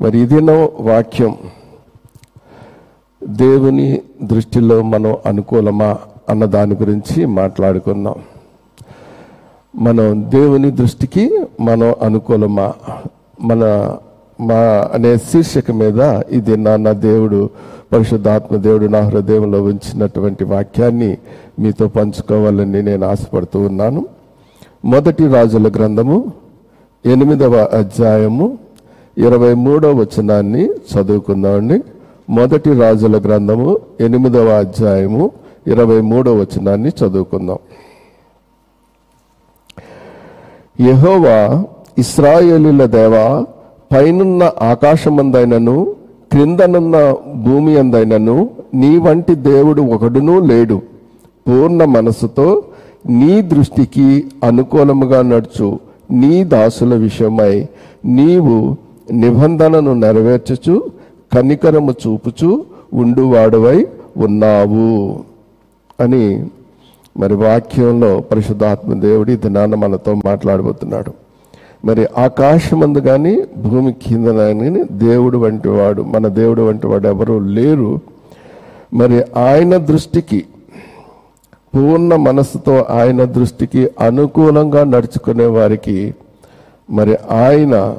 [0.00, 1.36] మరి ఇదినో వాక్యం.
[3.24, 8.14] దేవుని దృష్టిలో మనం అనుకూలమా అన్న దాని గురించి మాట్లాడుకుందాం.
[9.76, 12.72] మనం దేవుని దృష్టికి మనం అనుకూలమా?
[13.40, 13.94] మన
[14.40, 17.50] మా అనే శీర్షిక మీద ఇది నాన్న దేవుడు
[17.92, 21.18] పరిశుద్ధాత్మ దేవుడు నా హృదయంలో ఉంచినటువంటి వాక్యాన్ని
[21.58, 24.06] మీతో పంచుకోవాలని నేను ఆశపడుతూ ఉన్నాను.
[24.84, 26.32] మొదటి రాజుల గ్రంథము
[27.06, 28.58] ఎనిమిదవ అధ్యాయము
[29.18, 31.82] ఇరవై మూడో వచనాన్ని చదువుకుందామండి.
[32.30, 35.30] మొదటి రాజుల గ్రంథము ఎనిమిదవ అధ్యాయము
[35.66, 37.58] ఇరవై మూడో వచనాన్ని చదువుకుందాం.
[40.80, 41.64] యహోవా
[41.98, 43.44] ఇస్రాయేలీల దేవ
[43.92, 45.94] పైనున్న ఆకాశమందైనను
[46.32, 50.82] క్రిందనున్న భూమి అందైనను నీ వంటి దేవుడు ఒకడునూ లేడు.
[51.48, 52.62] పూర్ణ మనసుతో
[53.08, 55.78] నీ దృష్టికి అనుకూలముగా నడుచు
[56.10, 57.66] నీ దాసుల విషయమై
[58.04, 58.76] నీవు
[59.12, 60.90] నిబంధనను నెరవేర్చుచు
[61.32, 63.86] కనికరము చూపుచు ఉండువాడువై
[64.16, 65.18] ఉన్నావు.
[66.00, 66.46] అని
[67.16, 71.12] మరి వాక్యంలో పరిశుద్ధాత్మ దేవుడి దినాన మనతో మాట్లాడబోతున్నాడు.
[71.84, 78.00] మరి ఆకాశమందు కానీ భూమి కింద కానీ దేవుడు వంటి వాడు మన దేవుడు వంటి వాడు ఎవరూ లేరు.
[78.94, 80.44] మరి ఆయన దృష్టికి
[81.74, 86.14] పూర్ణ మనస్సుతో ఆయన దృష్టికి అనుకూలంగా నడుచుకునే వారికి
[86.90, 87.96] మరి ఆయన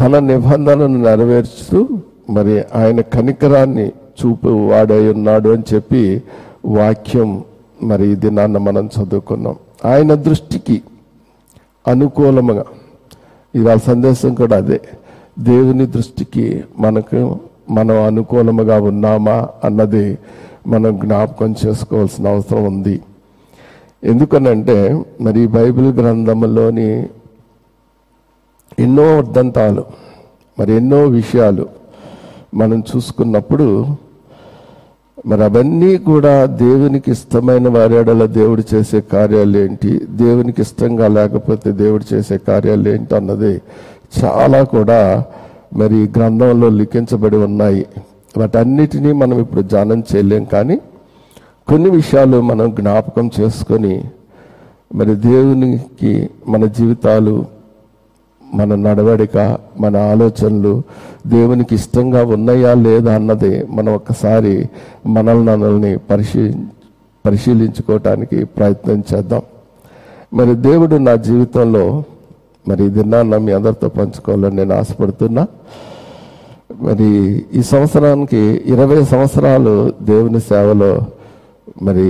[0.00, 1.88] తన నిబంధనను నెరవేర్చుతూ
[2.30, 6.22] మరి ఆయన కనికరాన్ని చూపు వాడై ఉన్నాడు అని చెప్పి
[6.64, 7.44] వాక్యం
[7.82, 9.56] మరి ఈ దినాన్న మనం చదువుకున్నాం.
[9.84, 10.82] ఆయన దృష్టికి
[11.88, 12.64] అనుకూలముగా
[13.54, 14.80] ఇవాళ సందేశం కూడా అదే.
[15.38, 17.38] దేవుని దృష్టికి మనకు
[17.70, 20.18] మనం అనుకూలముగా ఉన్నామా అన్నది
[20.66, 23.00] మనం జ్ఞాపకం చేసుకోవాల్సిన అవసరం ఉంది.
[24.04, 27.06] ఎందుకనంటే మరి బైబిల్ గ్రంథంలోని
[28.80, 29.84] ఎన్నో అర్థంతాలు
[30.58, 31.64] మరి ఎన్నో విషయాలు
[32.54, 33.66] మనం చూసుకున్నప్పుడు
[35.26, 42.38] మరి అవన్నీ కూడా దేవునికి ఇష్టమైన వారేడల దేవుడు చేసే కార్యాలు ఏంటి దేవునికి ఇష్టంగా లేకపోతే దేవుడు చేసే
[42.48, 43.52] కార్యాలు ఏంటి అన్నది
[44.18, 45.00] చాలా కూడా
[45.76, 47.86] మరి గ్రంథంలో లిఖించబడి ఉన్నాయి.
[48.36, 50.76] వాటన్నిటినీ మనం ఇప్పుడు ధ్యానం చేయలేం కానీ
[51.68, 53.94] కొన్ని విషయాలు మనం జ్ఞాపకం చేసుకొని
[54.94, 56.12] మరి దేవునికి
[56.48, 57.34] మన జీవితాలు
[58.54, 60.82] మన నడవడిక మన ఆలోచనలు
[61.26, 64.68] దేవునికి ఇష్టంగా ఉన్నాయా లేదా అన్నది మనం ఒక్కసారి
[65.06, 66.52] మనల్ని మనల్ని పరిశీ
[67.26, 69.42] పరిశీలించుకోవటానికి ప్రయత్నం చేద్దాం.
[70.34, 72.02] మరి దేవుడు నా జీవితంలో
[72.68, 75.46] మరి దినాన్న మీ అందరితో పంచుకోవాలని నేను ఆశపడుతున్నా.
[76.80, 81.00] మరి ఈ సంవత్సరానికి ఇరవై సంవత్సరాలు దేవుని సేవలో
[81.82, 82.08] మరి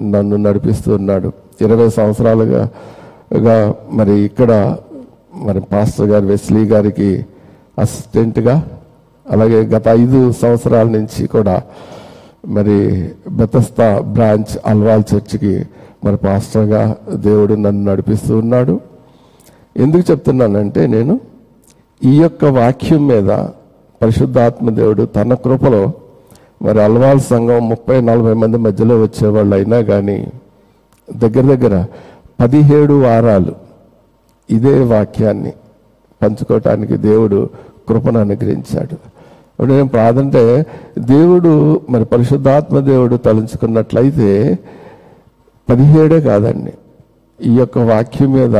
[0.00, 1.32] నన్ను నడిపిస్తూ ఉన్నాడు.
[1.60, 2.70] ఇరవై సంవత్సరాలుగా
[3.92, 4.76] మరి ఇక్కడ
[5.32, 7.10] మరి పాస్టర్ గారు వెస్లీ గారికి
[7.78, 8.54] అసిస్టెంట్గా
[9.26, 11.56] అలాగే గత ఐదు సంవత్సరాల నుంచి కూడా
[12.46, 12.76] మరి
[13.28, 15.54] బెతస్తా బ్రాంచ్ అల్వాల్ చర్చికి
[16.04, 16.82] మరి పాస్టర్గా
[17.14, 18.74] దేవుడు నన్ను నడిపిస్తూ ఉన్నాడు.
[19.76, 21.14] ఎందుకు చెప్తున్నానంటే నేను
[22.00, 23.30] ఈ యొక్క వాక్యం మీద
[24.00, 25.82] పరిశుద్ధాత్మ దేవుడు తన కృపలో
[26.62, 30.18] మరి అల్వాల్ సంఘం ముప్పై నలభై మంది మధ్యలో వచ్చేవాళ్ళు అయినా కానీ
[31.08, 31.74] దగ్గర దగ్గర
[32.38, 33.52] పదిహేడు వారాలు
[34.50, 35.52] ఇదే వాక్యాన్ని
[36.22, 37.50] పంచుకోవటానికి దేవుడు
[37.88, 38.94] కృపను అనుగ్రహించాడు.
[38.94, 40.66] ఇప్పుడు నేను ప్రాదంటే
[40.98, 44.58] దేవుడు మరి పరిశుద్ధాత్మ దేవుడు తలంచుకున్నట్లయితే
[45.70, 46.72] పదిహేడే కాదండి.
[47.42, 48.56] ఈ యొక్క వాక్యం మీద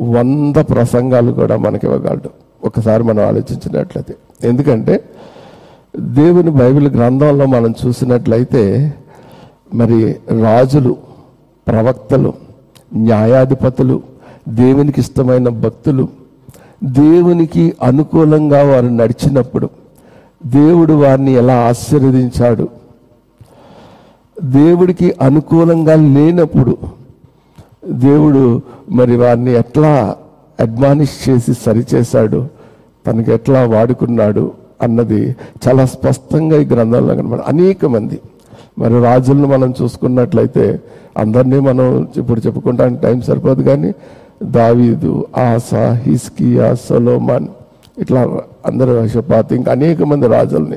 [0.00, 2.30] వంద ప్రసంగాలు కూడా మనకి ఇవ్వగలడు.
[2.64, 4.14] ఒకసారి మనం ఆలోచించినట్లయితే.
[4.44, 5.04] ఎందుకంటే
[5.96, 8.94] దేవుని బైబిల్ గ్రంథంలో మనం చూసినట్లయితే
[9.74, 10.96] మరి రాజులు
[11.68, 12.32] ప్రవక్తలు
[12.94, 14.02] న్యాయాధిపతులు
[14.48, 16.08] దేవునికి ఇష్టమైన భక్తులు
[16.84, 19.68] దేవునికి అనుకూలంగా వారు నడిచినప్పుడు
[20.46, 22.68] దేవుడు వారిని ఎలా ఆశీర్వదించాడు?
[24.42, 26.78] దేవుడికి అనుకూలంగా లేనప్పుడు
[27.90, 28.60] దేవుడు
[28.90, 30.16] మరి వారిని ఎట్లా
[30.60, 32.46] అడ్మానిష్ చేసి సరిచేశాడు?
[33.06, 34.52] తనకి ఎట్లా వాడుకున్నాడు?
[34.82, 35.36] అన్నది
[35.68, 38.20] చాలా స్పష్టంగా ఈ గ్రంథంలో కనబడ అనేక మంది.
[38.78, 40.80] మరి రాజులను మనం చూసుకున్నట్లయితే
[41.18, 43.94] అందరినీ మనం ఇప్పుడు చెప్పుకుంటానికి టైం సరిపోదు కానీ
[44.44, 47.48] దావీదు ఆసా హిస్కియా సొలోమన్
[47.98, 50.76] ఇట్లా అందరూ షపాత్ ఇంకా అనేక మంది రాజుల్ని.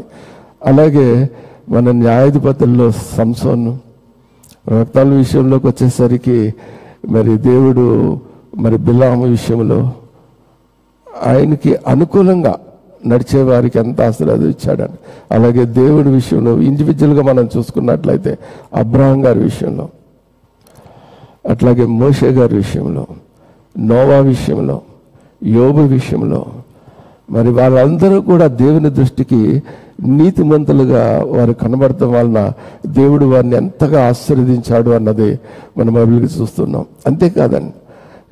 [0.66, 1.30] అలాగే
[1.70, 3.78] మన న్యాయాధిపతుల్లో సంసోన్.
[4.70, 6.54] రక్తాల విషయంలోకి వచ్చేసరికి
[7.10, 8.20] మరి దేవుడు
[8.58, 9.92] మరి బిలాము విషయంలో
[11.26, 12.56] ఆయనకి అనుకూలంగా
[13.08, 14.98] నడిచే వారికి ఎంత ఆశీర్వాదం ఇచ్చాడని.
[15.32, 18.38] అలాగే దేవుడి విషయంలో ఇండివిజువల్గా మనం చూసుకున్నట్లయితే
[18.74, 19.90] అబ్రహం గారి విషయంలో
[21.50, 23.08] అట్లాగే మోషే గారి విషయంలో
[23.78, 24.82] నోవా విషయంలో
[25.42, 26.46] యోబు విషయంలో
[27.30, 29.64] మరి వాళ్ళందరూ కూడా దేవుని దృష్టికి
[30.02, 32.52] నీతిమంతులుగా వారు కనబడటం వలన
[32.88, 35.40] దేవుడు వారిని ఎంతగా ఆశీర్వదించాడు అన్నది
[35.78, 36.86] మనం బైబిల్కి చూస్తున్నాం.
[37.08, 37.74] అంతేకాదండి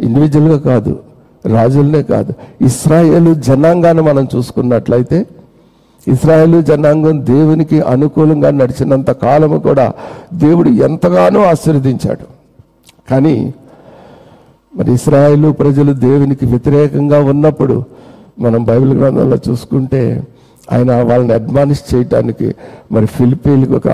[0.03, 0.99] ఇండివిజువల్గా కాదు
[1.45, 5.25] రాజులనే కాదు ఇస్రాయేలు జనాంగాన్ని మనం చూసుకున్నట్లయితే
[6.07, 9.93] ఇస్రాయేలు జనాంగం దేవునికి అనుకూలంగా నడిచినంత కాలము కూడా
[10.33, 12.25] దేవుడు ఎంతగానో ఆశీర్వదించాడు.
[13.11, 13.53] కానీ
[14.75, 17.83] మరి ఇస్రాయేలు ప్రజలు దేవునికి వ్యతిరేకంగా ఉన్నప్పుడు
[18.39, 20.01] మనం బైబిల్ గ్రంథంలో చూసుకుంటే
[20.71, 22.55] ఆయన వాళ్ళని అడ్మానిష్ చేయటానికి
[22.91, 23.87] మరి ఫిలిపీన్లకు ఒక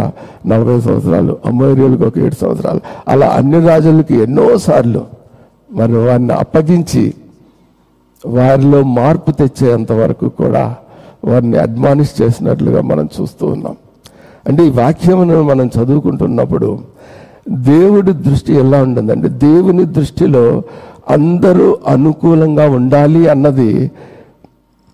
[0.47, 5.05] నలభై సంవత్సరాలు అమోరియలకు ఒక ఏడు సంవత్సరాలు అలా అన్ని రాజులకి ఎన్నోసార్లు
[5.71, 7.03] మరి వారిని అప్పగించి
[8.25, 10.75] వారిలో మార్పు తెచ్చేంత వరకు కూడా
[11.25, 13.75] వారిని అడ్మానిష్ చేసినట్లుగా మనం చూస్తూ ఉన్నాం.
[14.47, 16.69] అంటే ఈ వాక్యమును మనం చదువుకుంటున్నప్పుడు
[17.49, 20.63] దేవుడి దృష్టి ఎలా ఉంటుందంటే దేవుని దృష్టిలో
[21.09, 23.91] అందరూ అనుకూలంగా ఉండాలి అన్నది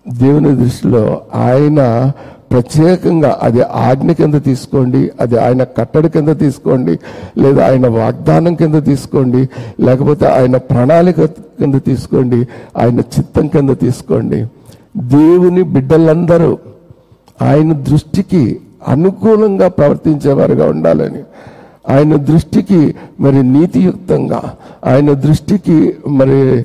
[0.08, 2.12] దేవుని దృష్టిలో ఆయన
[2.50, 6.98] ప్రత్యేకంగా అది ఆజ్ఞ కింద తీసుకోండి అది ఆయన కట్టడి కింద తీసుకోండి
[7.38, 9.48] లేదా ఆయన వాగ్దానం కింద తీసుకోండి
[9.80, 14.46] లేకపోతే ఆయన ప్రణాళిక కింద తీసుకోండి ఆయన చిత్తం కింద తీసుకోండి.
[14.96, 16.58] దేవుని బిడ్డలందరూ
[17.42, 21.22] ఆయన దృష్టికి అనుకూలంగా ప్రవర్తించేవారుగా ఉండాలని.
[21.88, 26.64] ఆయన దృష్టికి మరి నీతియుక్తంగా ఆయన దృష్టికి మరి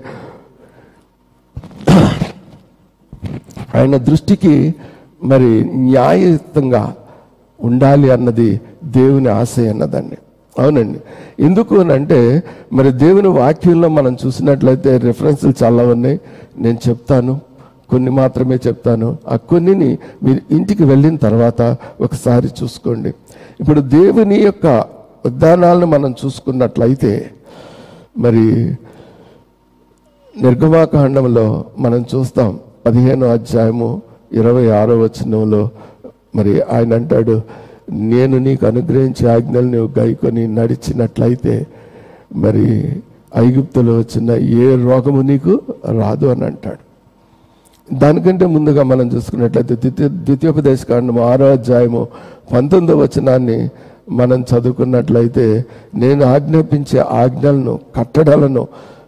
[3.76, 4.74] ఆయన దృష్టికి
[5.24, 6.96] మరి న్యాయయుక్తంగా
[7.60, 10.18] ఉండాలి అన్నది దేవుని ఆశ అన్నదండి.
[10.60, 11.00] అవునండి.
[11.40, 12.44] ఎందుకు అని అంటే
[12.74, 16.20] మరి దేవుని వాక్యంలో మనం చూసినట్లయితే రిఫరెన్స్లు చాలా ఉన్నాయి.
[16.58, 17.40] నేను చెప్తాను.
[17.90, 19.18] కొన్ని మాత్రమే చెప్తాను.
[19.28, 23.14] ఆ కొన్నిని మీరు ఇంటికి వెళ్ళిన తర్వాత ఒకసారి చూసుకోండి.
[23.60, 24.93] ఇప్పుడు దేవుని యొక్క
[25.26, 27.12] ఉద్యానాలను మనం చూసుకున్నట్లయితే
[28.18, 28.44] మరి
[30.36, 31.46] నిర్గమాకాండంలో
[31.78, 32.50] మనం చూస్తాం
[32.86, 33.90] పదిహేనో అధ్యాయము
[34.32, 35.62] ఇరవై ఆరో వచనంలో
[36.36, 37.36] మరి ఆయన అంటాడు
[38.10, 41.56] నేను నీకు అనుగ్రహించే ఆజ్ఞలు నువ్వు గైకొని నడిచినట్లయితే
[42.36, 42.66] మరి
[43.36, 45.54] ఐగుప్తులో వచ్చిన ఏ రోగము నీకు
[46.00, 46.82] రాదు అని అంటాడు.
[47.90, 52.02] దానికంటే ముందుగా మనం చూసుకున్నట్లయితే ద్వితీయ ద్వితీయోపదేశ కాండము ఆరో అధ్యాయము
[52.54, 53.58] పంతొమ్మిదో వచనాన్ని
[54.10, 55.66] మనం చదువుకున్నట్లయితే
[55.96, 58.68] నేను ఆజ్ఞాపించే ఆజ్ఞలను కట్టడాలను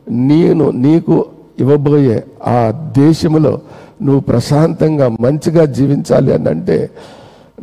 [0.09, 1.25] నేను నీకు
[1.59, 3.59] ఇవ్వబోయే ఆ దేశంలో
[4.01, 6.89] నువ్వు ప్రశాంతంగా మంచిగా జీవించాలి అని అంటే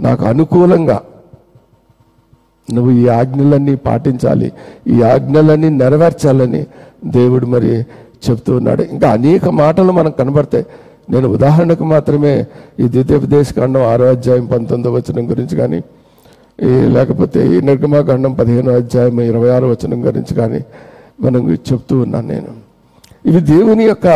[0.01, 1.03] నాకు అనుకూలంగా
[2.73, 4.53] నువ్వు ఈ ఆజ్ఞలన్నీ పాటించాలి.
[4.87, 6.67] ఈ ఆజ్ఞలన్నీ నెరవేర్చాలని
[7.05, 7.79] దేవుడు మరి
[8.31, 8.83] చెప్తూ ఉన్నాడు.
[8.83, 10.67] ఇంకా అనేక మాటలు మనకు కనబడతాయి.
[11.11, 12.47] నేను ఉదాహరణకు మాత్రమే
[12.81, 15.83] ఈ ద్వితీయోపదేశ కాండం ఆరో అధ్యాయం పంతొమ్మిదో వచనం గురించి కానీ
[16.61, 20.61] ఈ లేకపోతే ఈ నిర్గమాకాండం పదిహేనో అధ్యాయం ఇరవై ఆరు వచనం గురించి కానీ
[21.21, 22.49] మనం చెప్తూ ఉన్నాను నేను.
[23.27, 24.07] ఇవి దేవుని యొక్క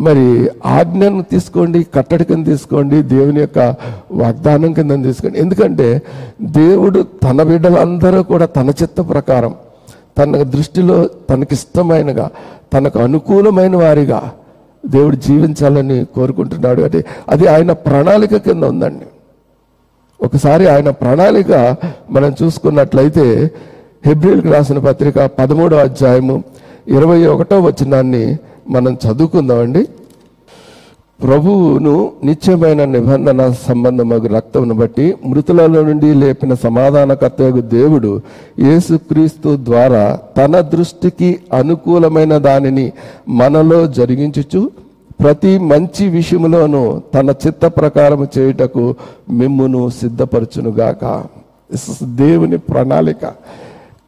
[0.00, 3.74] మరి ఆజ్ఞను తీసుకోండి కట్టడి కింద తీసుకోండి దేవుని యొక్క
[4.12, 5.38] వాగ్దానం కింద తీసుకోండి.
[5.38, 6.02] ఎందుకంటే
[6.42, 9.54] దేవుడు తన బిడ్డలందరూ కూడా తన చిత్త ప్రకారం
[10.18, 12.30] తన దృష్టిలో తనకిష్టమైనగా
[12.72, 14.32] తనకు అనుకూలమైన వారిగా
[14.86, 16.82] దేవుడు జీవించాలని కోరుకుంటున్నాడు.
[16.82, 19.04] అంటే అది ఆయన ప్రణాళిక కింద ఉందండి.
[20.22, 21.52] ఒకసారి ఆయన ప్రణాళిక
[22.10, 23.26] మనం చూసుకున్నట్లయితే
[24.06, 26.42] హెబ్రిల్కి రాసిన పత్రిక పదమూడో అధ్యాయము
[26.88, 28.36] ఇరవై ఒకటో వచనాన్ని
[28.68, 29.82] మనం చదువుకుందామండి.
[31.20, 38.20] ప్రభువును నిత్యమైన నిబంధన సంబంధమగు రక్తమును బట్టి మృతులలో నుండి లేపిన సమాధానకర్తయగు దేవుడు
[38.58, 42.92] యేసుక్రీస్తు ద్వారా తన దృష్టికి అనుకూలమైన దానిని
[43.28, 44.70] మనలో జరిగించుచు
[45.22, 48.94] ప్రతి మంచి విషయంలోనూ తన చిత్త ప్రకారం చేయుటకు
[49.30, 51.04] మిమ్మును సిద్ధపరచునుగాక.
[52.02, 53.24] దేవుని ప్రణాళిక.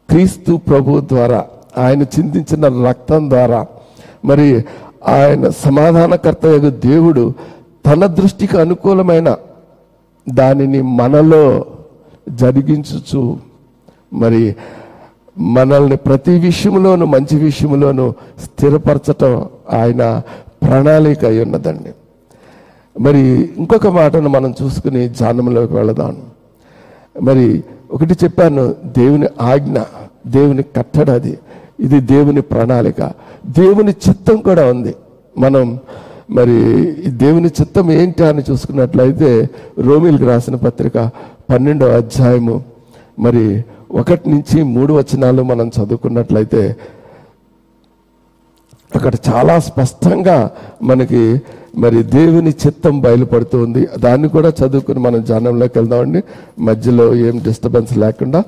[0.09, 1.45] క్రీస్తు ప్రభు ద్వారా
[1.77, 3.65] ఆయన చింతించిన రక్తం ద్వారా
[4.25, 4.65] మరి
[5.07, 7.33] ఆయన సమాధానకర్త యొక్క దేవుడు
[7.85, 9.37] తన దృష్టికి అనుకూలమైన
[10.29, 11.65] దానిని మనలో
[12.29, 13.37] జరిగించుచు
[14.13, 14.55] మరి
[15.37, 20.21] మనల్ని ప్రతి విషయంలోనూ మంచి విషయంలోనూ స్థిరపరచటం ఆయన
[20.63, 21.89] ప్రణాళిక అయి ఉన్నదండి.
[22.99, 23.19] మరి
[23.57, 26.17] ఇంకొక మాటను మనం చూసుకుని ధ్యానంలోకి వెళదాం.
[27.21, 29.79] మరి ఒకటి చెప్పాను దేవుని ఆజ్ఞ
[30.27, 31.39] దేవుని కట్టడది
[31.79, 33.01] ఇది దేవుని ప్రణాళిక.
[33.47, 34.95] దేవుని చిత్తం కూడా ఉంది.
[35.37, 35.79] మనం
[36.31, 36.53] మరి
[36.89, 40.97] ఈ దేవుని చిత్తం ఏంటి అని చూసుకున్నట్లయితే రోమిల్కి రాసిన పత్రిక
[41.51, 42.63] పన్నెండవ అధ్యాయము.
[43.19, 46.75] మరి ఒకటి నుంచి మూడు వచనాలు మనం చదువుకున్నట్లయితే
[48.95, 50.51] అక్కడ చాలా స్పష్టంగా
[50.83, 51.41] మనకి
[51.77, 53.87] మరి దేవుని చిత్తం బయలుపడుతుంది.
[53.99, 56.23] దాన్ని కూడా చదువుకుని మనం జానంలోకి వెళ్దామండి.
[56.59, 58.43] మధ్యలో ఏం డిస్టర్బెన్స్ లేకుండా.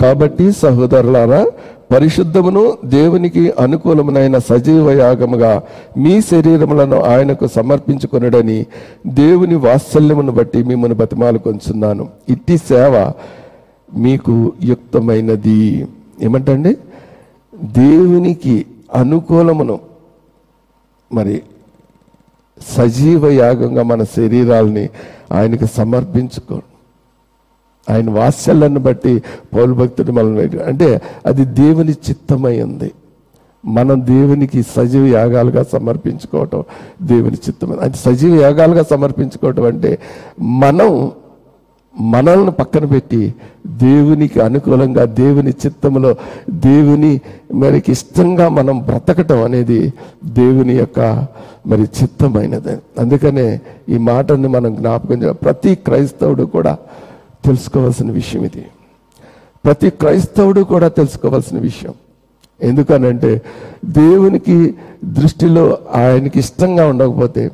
[0.00, 1.46] కాబట్టి సహోదరులారా
[1.94, 5.62] పరిశుద్ధమును దేవునికి అనుకూలమునైన సజీవ యాగముగా
[5.98, 8.66] మీ శరీరములను ఆయనకు సమర్పించుకొనడని
[9.06, 12.08] దేవుని వాత్సల్యమును బట్టి మిమ్మల్ని బతిమాలు కొంచున్నాను.
[12.28, 13.12] ఇట్టి సేవ
[13.96, 15.86] మీకు యుక్తమైనది.
[16.22, 16.76] ఏమంటండి?
[17.62, 19.80] దేవునికి అనుకూలమును
[21.12, 21.42] మరి
[22.76, 24.88] సజీవ యాగంగా మన శరీరాల్ని
[25.32, 26.62] ఆయనకి సమర్పించుకో
[27.90, 29.22] ఆయన వాత్సల్యాన్ని బట్టి
[29.54, 32.92] పౌరు భక్తుడు మనం అంటే అది దేవుని చిత్తమై ఉంది.
[33.66, 36.64] మనం దేవునికి సజీవ యాగాలుగా సమర్పించుకోవటం
[37.02, 39.98] దేవుని చిత్తమై అంటే సజీవ యాగాలుగా సమర్పించుకోవటం అంటే
[40.40, 41.12] మనం
[42.00, 43.34] మనల్ని పక్కన పెట్టి
[43.66, 46.16] దేవునికి అనుకూలంగా దేవుని చిత్తములో
[46.50, 47.20] దేవుని
[47.54, 49.92] మరికి ఇష్టంగా మనం బ్రతకటం అనేది
[50.24, 51.26] దేవుని యొక్క
[51.66, 52.78] మరి చిత్తమైనది.
[52.98, 55.34] అందుకనే ఈ మాటని మనం జ్ఞాపకం చేయాలి.
[55.34, 56.78] ప్రతి క్రైస్తవుడు కూడా
[57.44, 58.66] తెలుసుకోవాల్సిన విషయం ఇది.
[59.64, 61.92] ప్రతి క్రైస్తవుడు కూడా తెలుసుకోవాల్సిన విషయం.
[62.62, 63.42] ఎందుకనంటే
[63.84, 64.74] దేవునికి
[65.04, 67.50] దృష్టిలో ఆయనకి ఇష్టంగా ఉండకపోతే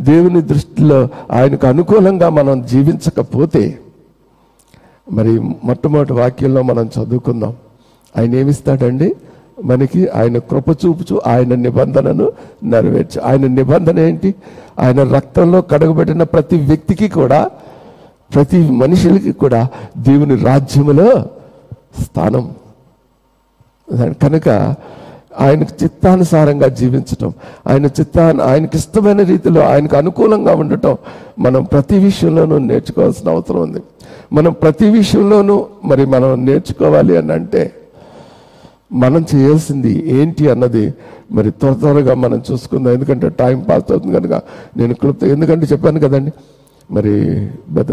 [0.00, 3.78] దేవుని దృష్టిలో ఆయనకు అనుకూలంగా మనం జీవించకపోతే
[5.12, 7.54] మరి మొట్టమొదటి వాక్యంలో మనం చదువుకుందాం.
[8.18, 9.16] ఆయన ఏమిస్తాడండి?
[9.64, 12.32] మనకి ఆయన కృప చూపుచు ఆయన నిబంధనను
[12.62, 13.20] నెరవేర్చు.
[13.20, 14.34] ఆయన నిబంధన ఏంటి?
[14.78, 17.50] ఆయన రక్తంలో కడగబెట్టిన ప్రతి వ్యక్తికి కూడా
[18.34, 21.24] ప్రతి మనుషులకి కూడా దేవుని రాజ్యములో
[22.02, 22.50] స్థానం.
[24.22, 24.74] కనుక
[25.40, 27.30] ఆయనకు చిత్తానుసారంగా జీవించటం
[27.66, 30.96] ఆయన చిత్తాన్ని ఆయనకి ఇష్టమైన రీతిలో ఆయనకు అనుకూలంగా ఉండటం
[31.38, 33.80] మనం ప్రతి విషయంలోనూ నేర్చుకోవాల్సిన అవసరం ఉంది.
[34.32, 37.62] మనం ప్రతి విషయంలోనూ మరి మనం నేర్చుకోవాలి అని అంటే
[38.92, 40.84] మనం చేయాల్సింది ఏంటి అన్నది
[41.32, 42.92] మరి త్వర త్వరగా మనం చూసుకుందాం.
[42.92, 44.34] ఎందుకంటే టైం పాస్ అవుతుంది కనుక
[44.76, 46.32] నేను క్లుప్త ఎందుకంటే చెప్పాను కదండి.
[46.90, 47.14] మరి
[47.78, 47.92] గత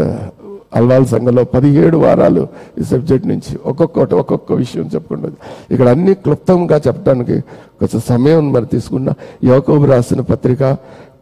[0.74, 2.48] అల్వాల్ సంఘంలో పదిహేడు వారాలు
[2.80, 5.36] ఈ సబ్జెక్ట్ నుంచి ఒక్కొక్కటి ఒక్కొక్క విషయం చెప్పుకుంటుంది
[5.70, 7.40] ఇక్కడ అన్ని క్లుప్తంగా చెప్పడానికి
[7.80, 9.12] కొంచెం సమయం మరి తీసుకున్న
[9.44, 10.62] యోకోబు రాసిన పత్రిక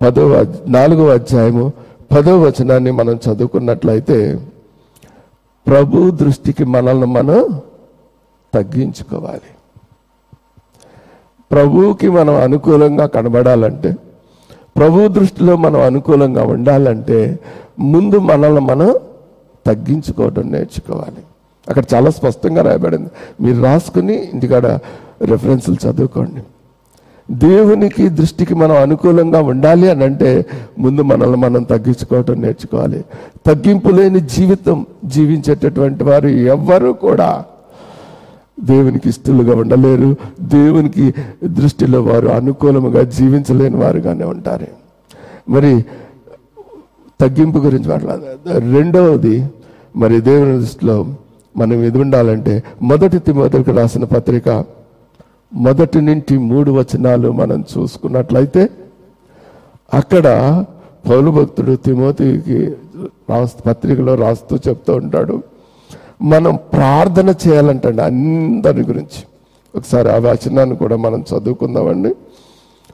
[0.02, 0.24] పదో
[0.66, 1.72] నాలుగో అధ్యాయము
[2.12, 4.18] పదో వచనాన్ని మనం చదువుకున్నట్లయితే
[5.66, 7.60] ప్రభు దృష్టికి మనల్ని మనం
[8.54, 9.50] తగ్గించుకోవాలి.
[11.50, 13.90] ప్రభువుకి మనం అనుకూలంగా కనబడాలంటే
[14.76, 17.40] ప్రభు దృష్టిలో మనం అనుకూలంగా ఉండాలంటే
[17.78, 18.90] ముందు మనల్ని మనం
[19.66, 21.16] తగ్గించుకోవడం నేర్చుకోవాలి.
[21.68, 23.10] అక్కడ చాలా స్పష్టంగా రాయబడింది.
[23.40, 24.66] మీరు రాసుకుని ఇంటికాడ
[25.22, 26.42] రెఫరెన్సులు చదువుకోండి.
[27.30, 30.46] దేవునికి దృష్టికి మనం అనుకూలంగా ఉండాలి అని అంటే
[30.78, 33.04] ముందు మనల్ని మనం తగ్గించుకోవటం నేర్చుకోవాలి.
[33.46, 37.44] తగ్గింపు లేని జీవితం జీవించేటటువంటి వారు ఎవ్వరూ కూడా
[38.60, 40.16] దేవునికి ఇష్టలుగా ఉండలేరు.
[40.40, 41.14] దేవునికి
[41.44, 44.66] దృష్టిలో వారు అనుకూలముగా జీవించలేని వారుగానే ఉంటారు.
[45.48, 45.84] మరి
[47.22, 49.36] తగ్గింపు గురించి మాట్లాడాలి రెండవది
[49.96, 50.96] మరి దేవుని దృష్టిలో
[51.56, 54.64] మనం ఇది ఉండాలంటే మొదటి తిమోతులకు రాసిన పత్రిక
[55.54, 58.62] మొదటి నుండి మూడు వచనాలు మనం చూసుకున్నట్లయితే
[59.94, 60.26] అక్కడ
[61.10, 62.58] పౌలు భక్తుడు తిమోతికి
[63.30, 65.42] రాస్తూ పత్రికలో రాస్తూ చెప్తూ ఉంటాడు.
[66.22, 69.20] మనం ప్రార్థన చేయాలంటండి అందరి గురించి.
[69.74, 72.14] ఒకసారి ఆ వచనాన్ని కూడా మనం చదువుకుందామండి.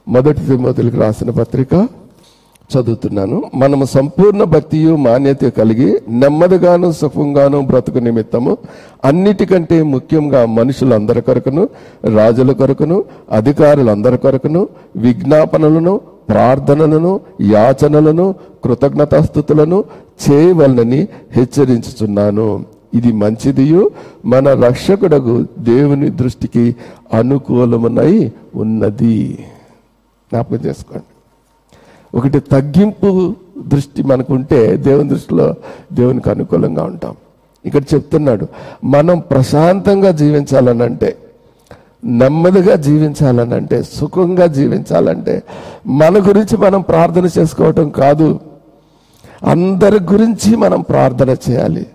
[0.09, 1.89] మొదటి తిమోతులకు రాసిన పత్రిక
[2.73, 3.43] చదువుతున్నాను.
[3.55, 8.57] మనము సంపూర్ణ భక్తియు మాన్యత కలిగి నెమ్మదిగాను సుఖంగాను బ్రతుకు నిమిత్తము.
[9.05, 11.69] అన్నిటికంటే ముఖ్యంగా మనుషులందరి కొరకును
[12.17, 18.35] రాజుల కొరకును అధికారులందరి కొరకును విజ్ఞాపనలను ప్రార్థనలను యాచనలను
[18.65, 19.85] కృతజ్ఞతాస్థుతులను
[20.25, 22.65] చేయవలనని హెచ్చరించుచున్నాను.
[22.95, 23.91] ఇది మంచిదియు
[24.25, 26.77] మన రక్షకుడకు దేవుని దృష్టికి
[27.13, 29.39] అనుకూలమునై ఉన్నది.
[30.33, 31.05] జ్ఞాపకం చేసుకోండి.
[32.15, 33.35] ఒకటి తగ్గింపు
[33.67, 35.55] దృష్టి మనకు ఉంటే దేవుని దృష్టిలో
[35.93, 37.17] దేవునికి అనుకూలంగా ఉంటాం.
[37.65, 38.47] ఇక్కడ చెప్తున్నాడు
[38.85, 41.17] మనం ప్రశాంతంగా జీవించాలనంటే
[42.05, 45.43] నెమ్మదిగా జీవించాలనంటే సుఖంగా జీవించాలంటే
[45.87, 48.41] మన గురించి మనం ప్రార్థన చేసుకోవటం కాదు.
[49.45, 51.87] అందరి గురించి మనం ప్రార్థన చేయాలి.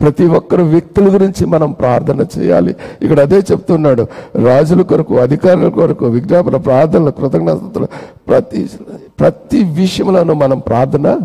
[0.00, 2.76] ప్రతి ఒక్కరు వ్యక్తుల గురించి మనం ప్రార్థన చేయాలి.
[3.02, 4.06] ఇక్కడ అదే చెప్తున్నాడు.
[4.44, 7.86] రాజుల కొరకు అధికారుల కొరకు విజ్ఞాపన ప్రార్థనలు కృతజ్ఞతలు
[8.28, 8.68] ప్రతి
[9.20, 11.20] ప్రతి విషయంలోనూ మనం ప్రార్థన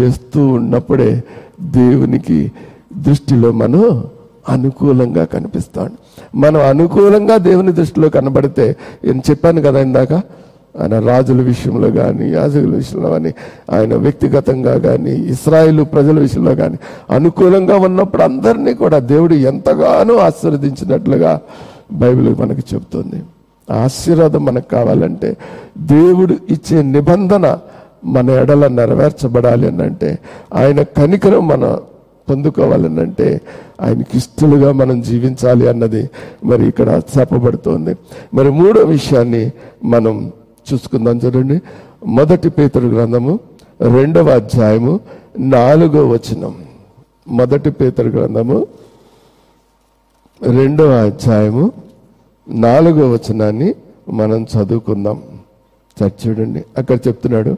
[0.00, 1.22] చేస్తూ ఉన్నప్పుడే
[1.60, 2.52] దేవునికి
[2.96, 4.04] దృష్టిలో మనం
[4.48, 5.92] అనుకూలంగా కనిపిస్తాడు.
[6.36, 10.12] మనం అనుకూలంగా దేవుని దృష్టిలో కనబడితే నేను చెప్పాను కదా ఇందాక
[10.78, 13.34] ఆయన రాజుల విషయంలో కానీ యాజకుల విషయంలో కానీ
[13.70, 16.78] ఆయన వ్యక్తిగతంగా కానీ ఇస్రాయిల్ ప్రజల విషయంలో కానీ
[17.10, 21.40] అనుకూలంగా ఉన్నప్పుడు అందరినీ కూడా దేవుడు ఎంతగానో ఆశీర్వదించినట్లుగా
[21.92, 23.22] బైబిల్ మనకు చెబుతుంది.
[23.70, 25.36] ఆశీర్వాదం మనకు కావాలంటే
[25.78, 27.58] దేవుడు ఇచ్చే నిబంధన
[28.04, 30.18] మన ఎడల నెరవేర్చబడాలి అని అంటే
[30.54, 31.78] ఆయన కనికరం మన
[32.30, 33.40] పొందుకోవాలని అంటే
[33.80, 36.10] ఆయనకి ఇష్టలుగా మనం జీవించాలి అన్నది
[36.44, 37.96] మరి ఇక్కడ చెప్పబడుతోంది.
[38.34, 39.52] మరి మూడో విషయాన్ని
[39.84, 40.32] మనం
[40.72, 41.62] చూసుకుందాం చూడండి.
[42.06, 43.38] మొదటి పేతురు గ్రంథము
[43.80, 45.00] రెండవ అధ్యాయము
[45.38, 46.64] నాలుగో వచనం.
[47.28, 48.66] మొదటి పేతురు గ్రంథము
[50.42, 51.72] రెండవ అధ్యాయము
[52.48, 53.74] నాలుగో వచనాన్ని
[54.08, 55.22] మనం చదువుకుందాం.
[56.00, 56.64] చర్చ చూడండి.
[56.78, 57.56] అక్కడ చెప్తున్నాడు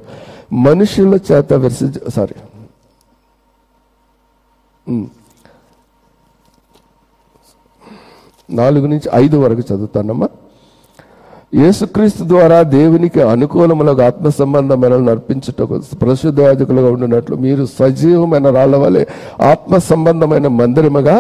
[0.53, 2.35] మనుషుల చేత విసర్జ సారీ
[8.51, 10.29] నాలుగు నుంచి ఐదు వరకు చదువుతానమ్మా.
[11.53, 19.03] యేసుక్రీస్తు ద్వారా దేవునికి అనుకూలములకు ఆత్మ సంబంధమైన నర్పించుటకు పరిశుద్ధాధికులుగా ఉండినట్లు మీరు సజీవమైన రాళ్ళ వలె
[19.43, 21.17] ఆత్మ సంబంధమైన మందిరముగా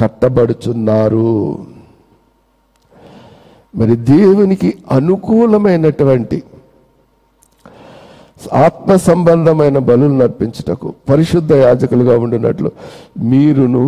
[0.00, 1.32] కట్టబడుచున్నారు.
[3.74, 6.38] మరి దేవునికి అనుకూలమైనటువంటి
[8.66, 12.70] ఆత్మ సంబంధమైన బలులు నడిపించుటకు పరిశుద్ధ యాజకులుగా ఉండినట్లు
[13.24, 13.84] మీరును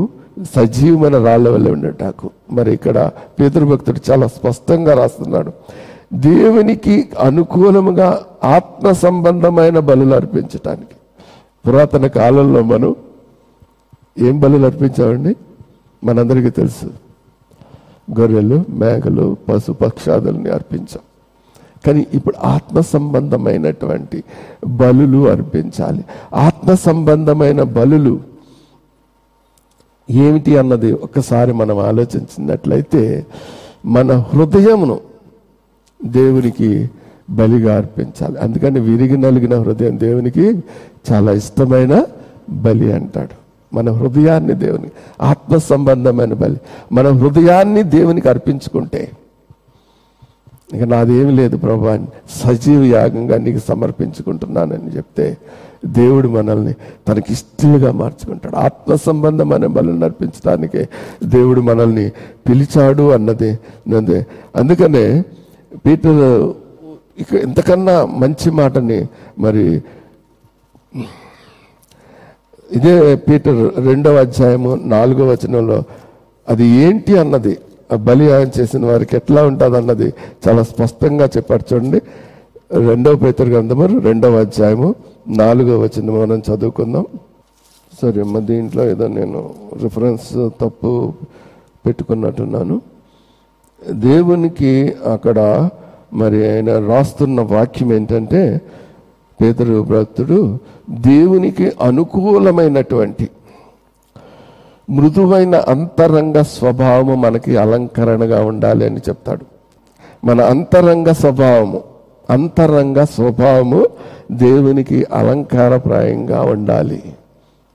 [0.57, 2.31] సజీవమైన రాళ్ళ వల్ల ఉండేటాకు.
[2.51, 3.11] మరి ఇక్కడ
[3.41, 5.53] పేతృభక్తుడు చాలా స్పష్టంగా రాస్తున్నాడు.
[6.15, 10.95] దేవునికి అనుకూలముగా ఆత్మ సంబంధమైన బలులు అర్పించటానికి.
[11.69, 12.97] పురాతన కాలంలో మనం
[14.19, 15.37] ఏం బలులు అర్పించామండి?
[16.05, 16.85] మనందరికీ తెలుసు.
[18.21, 21.01] గొర్రెలు మేకలు పశు పక్షాదుల్ని అర్పించాం.
[21.87, 24.25] కానీ ఇప్పుడు ఆత్మ సంబంధమైనటువంటి
[24.67, 26.05] బలులు అర్పించాలి.
[26.35, 28.32] ఆత్మ సంబంధమైన బలులు
[30.13, 33.27] ఏమిటి అన్నది ఒక్కసారి మనం ఆలోచించినట్లయితే
[33.87, 35.01] మన హృదయమును
[36.05, 36.91] దేవునికి
[37.31, 38.39] బలిగా అర్పించాలి.
[38.39, 40.63] అందుకని విరిగి నలిగిన హృదయం దేవునికి
[41.13, 42.07] చాలా ఇష్టమైన
[42.51, 43.43] బలి అంటాడు.
[43.75, 46.57] మన హృదయాన్ని దేవునికి ఆత్మ సంబంధమైన బలి.
[46.93, 49.11] మన హృదయాన్ని దేవునికి అర్పించుకుంటే
[50.75, 51.99] ఇక నాదేమి లేదు ప్రభు
[52.31, 55.37] సజీవ యాగంగా నీకు సమర్పించుకుంటున్నానని చెప్తే
[55.85, 56.75] దేవుడు మనల్ని
[57.09, 58.57] తనకి ఇష్టలుగా మార్చుకుంటాడు.
[58.57, 60.89] ఆత్మ సంబంధమైన బలం నర్పించడానికే
[61.25, 62.11] దేవుడు మనల్ని
[62.49, 63.59] పిలిచాడు అన్నది
[64.57, 65.25] అందుకనే
[65.87, 66.53] పీటర్
[67.21, 69.07] ఇక ఎంతకన్నా మంచి మాటని
[69.39, 69.83] మరి
[72.73, 75.83] ఇదే పీటర్ రెండవ అధ్యాయము నాలుగవ వచనంలో
[76.49, 77.59] అది ఏంటి అన్నది
[77.93, 80.15] ఆ బలి ఆయన చేసిన వారికి ఎట్లా ఉంటుంది అన్నది
[80.49, 82.03] చాలా స్పష్టంగా చెప్పాడు చూడండి.
[82.71, 84.95] రెండవ పేతరు గ్రంథము రెండవ అధ్యాయము
[85.29, 87.07] నాలుగవ వచ్చిన మనం చదువుకుందాం.
[88.03, 91.13] సరే అమ్మ దీంట్లో ఏదో నేను రిఫరెన్స్ తప్పు
[91.87, 92.81] పెట్టుకున్నట్టున్నాను.
[93.91, 95.71] దేవునికి అక్కడ
[96.15, 98.61] మరి ఆయన రాస్తున్న వాక్యం ఏంటంటే
[99.43, 100.59] పేదరు భక్తుడు
[100.91, 103.29] దేవునికి అనుకూలమైనటువంటి
[104.91, 109.47] మృదువైన అంతరంగ స్వభావము మనకి అలంకరణగా ఉండాలి అని చెప్తాడు.
[110.27, 111.92] మన అంతరంగ స్వభావము
[112.31, 113.87] అంతరంగ స్వభావము
[114.33, 117.03] దేవునికి అలంకారప్రాయంగా ఉండాలి.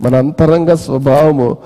[0.02, 1.58] మన అంతరంగ స్వభావము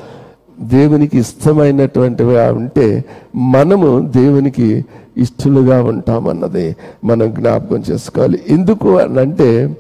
[0.59, 4.85] దేవునికి ఇష్టమైనటువంటివిగా ఉంటే మనము దేవునికి
[5.17, 8.43] ఇష్టలుగా ఉంటామన్నది మనం జ్ఞాపకం చేసుకోవాలి.
[8.49, 9.75] ఎందుకు అనంటే అంటే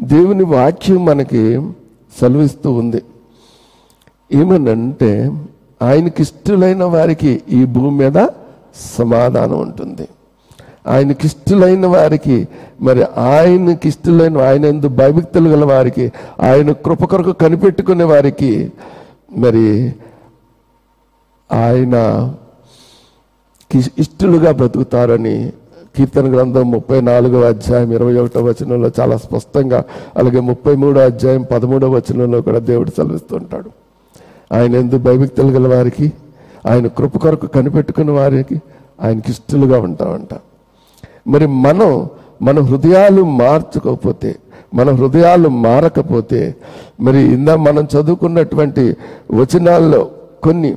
[0.00, 1.60] దేవుని వాక్యం మనకి
[2.20, 3.02] సెలవిస్తూ ఉంది.
[4.32, 5.32] ఏమనంటే
[5.82, 8.26] ఆయనకి ఇష్టలైన వారికి ఈ భూమి మీద
[8.98, 10.08] సమాధానం ఉంటుంది.
[10.86, 12.36] ఆయనకి ఇష్టలైన వారికి
[12.80, 16.06] మరి ఆయనకి ఇష్టలైన ఆయన ఎందు భయభక్తులు గల వారికి
[16.40, 18.52] ఆయన కృప కొరకు కనిపెట్టుకునే వారికి
[19.36, 19.66] మరి
[21.50, 21.96] ఆయన
[23.98, 25.36] ఇష్టలుగా బ్రతుకుతారని
[25.96, 29.78] కీర్తన గ్రంథం ముప్పై నాలుగవ అధ్యాయం ఇరవై ఒకటో వచనంలో చాలా స్పష్టంగా
[30.16, 33.70] అలాగే ముప్పై మూడో అధ్యాయం పదమూడవ వచనంలో కూడా దేవుడు సెలవిస్తుంటాడు.
[34.52, 36.06] ఆయన ఎందు భయభక్తులు గల వారికి
[36.66, 38.56] ఆయన కృప కొరకు కనిపెట్టుకున్న వారికి
[39.02, 40.32] ఆయనకి ఇష్టలుగా ఉంటామంట
[41.26, 42.08] మరి మనం
[42.42, 44.36] మన హృదయాలు మార్చుకోకపోతే
[44.74, 46.54] మన హృదయాలు మారకపోతే
[47.00, 48.96] మరి ఇందా మనం చదువుకున్నటువంటి
[49.32, 50.10] వచనాల్లో
[50.42, 50.76] కొన్ని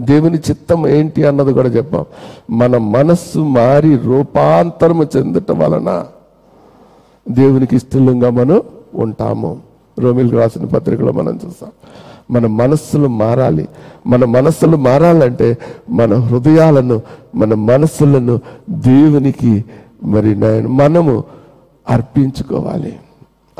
[0.00, 2.04] దేవుని చిత్తం ఏంటి అన్నది కూడా చెప్పాం.
[2.50, 6.06] మన మనస్సు మారి రూపాంతరము చెందటం వలన
[7.28, 8.62] దేవునికి ఇష్టంగా మనం
[8.94, 9.60] ఉంటాము.
[9.98, 11.70] రోమిల్ రాసిన పత్రికలో మనం చూస్తాం.
[12.30, 13.68] మన మనస్సులు మారాలి.
[14.06, 15.58] మన మనస్సులు మారాలంటే
[15.90, 17.02] మన హృదయాలను
[17.34, 18.40] మన మనస్సులను
[18.70, 19.64] దేవునికి
[20.04, 20.34] మరి
[20.66, 21.24] మనము
[21.90, 22.98] అర్పించుకోవాలి.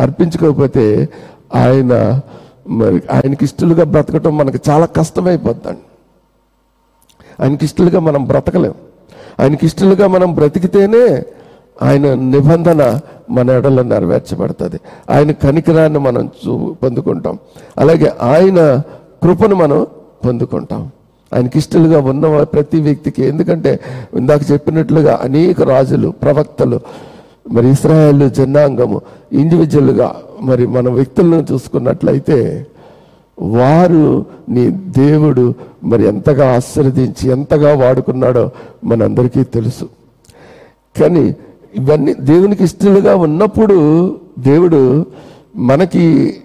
[0.00, 1.08] అర్పించుకోకపోతే
[1.54, 2.20] ఆయన
[2.68, 5.78] మరి ఆయనకి ఇష్టలుగా బ్రతకటం మనకు చాలా కష్టమైపోద్దండి.
[7.42, 8.74] ఆయనకి ఇష్టలుగా మనం బ్రతకలేం.
[9.40, 11.22] ఆయనకి ఇష్టలుగా మనం బ్రతికితేనే
[11.82, 14.80] ఆయన నిబంధన మన ఎడలో నెరవేర్చబడుతుంది.
[15.10, 17.38] ఆయన కనికరాన్ని మనం చూ పొందుకుంటాం.
[17.78, 18.82] అలాగే ఆయన
[19.22, 19.86] కృపను మనం
[20.26, 20.90] పొందుకుంటాం.
[21.34, 23.24] ఆయనకి ఇష్టలుగా ఉన్న ప్రతి వ్యక్తికి.
[23.24, 23.80] ఎందుకంటే
[24.16, 26.80] ఇందాక చెప్పినట్లుగా అనేక రాజులు ప్రవక్తలు
[27.50, 29.00] మరి ఇస్రాయేల్ జనాంగము
[29.32, 32.66] ఇండివిజువల్గా మరి మన వ్యక్తులను చూసుకున్నట్లయితే
[33.40, 38.50] వారు నీ దేవుడు మరి ఎంతగా ఆశీర్వదించి ఎంతగా వాడుకున్నాడో
[38.84, 39.88] మనందరికీ తెలుసు.
[41.00, 41.34] కానీ
[41.78, 45.06] ఇవన్నీ దేవునికి ఇష్టలుగా ఉన్నప్పుడు దేవుడు
[45.56, 46.36] మనకి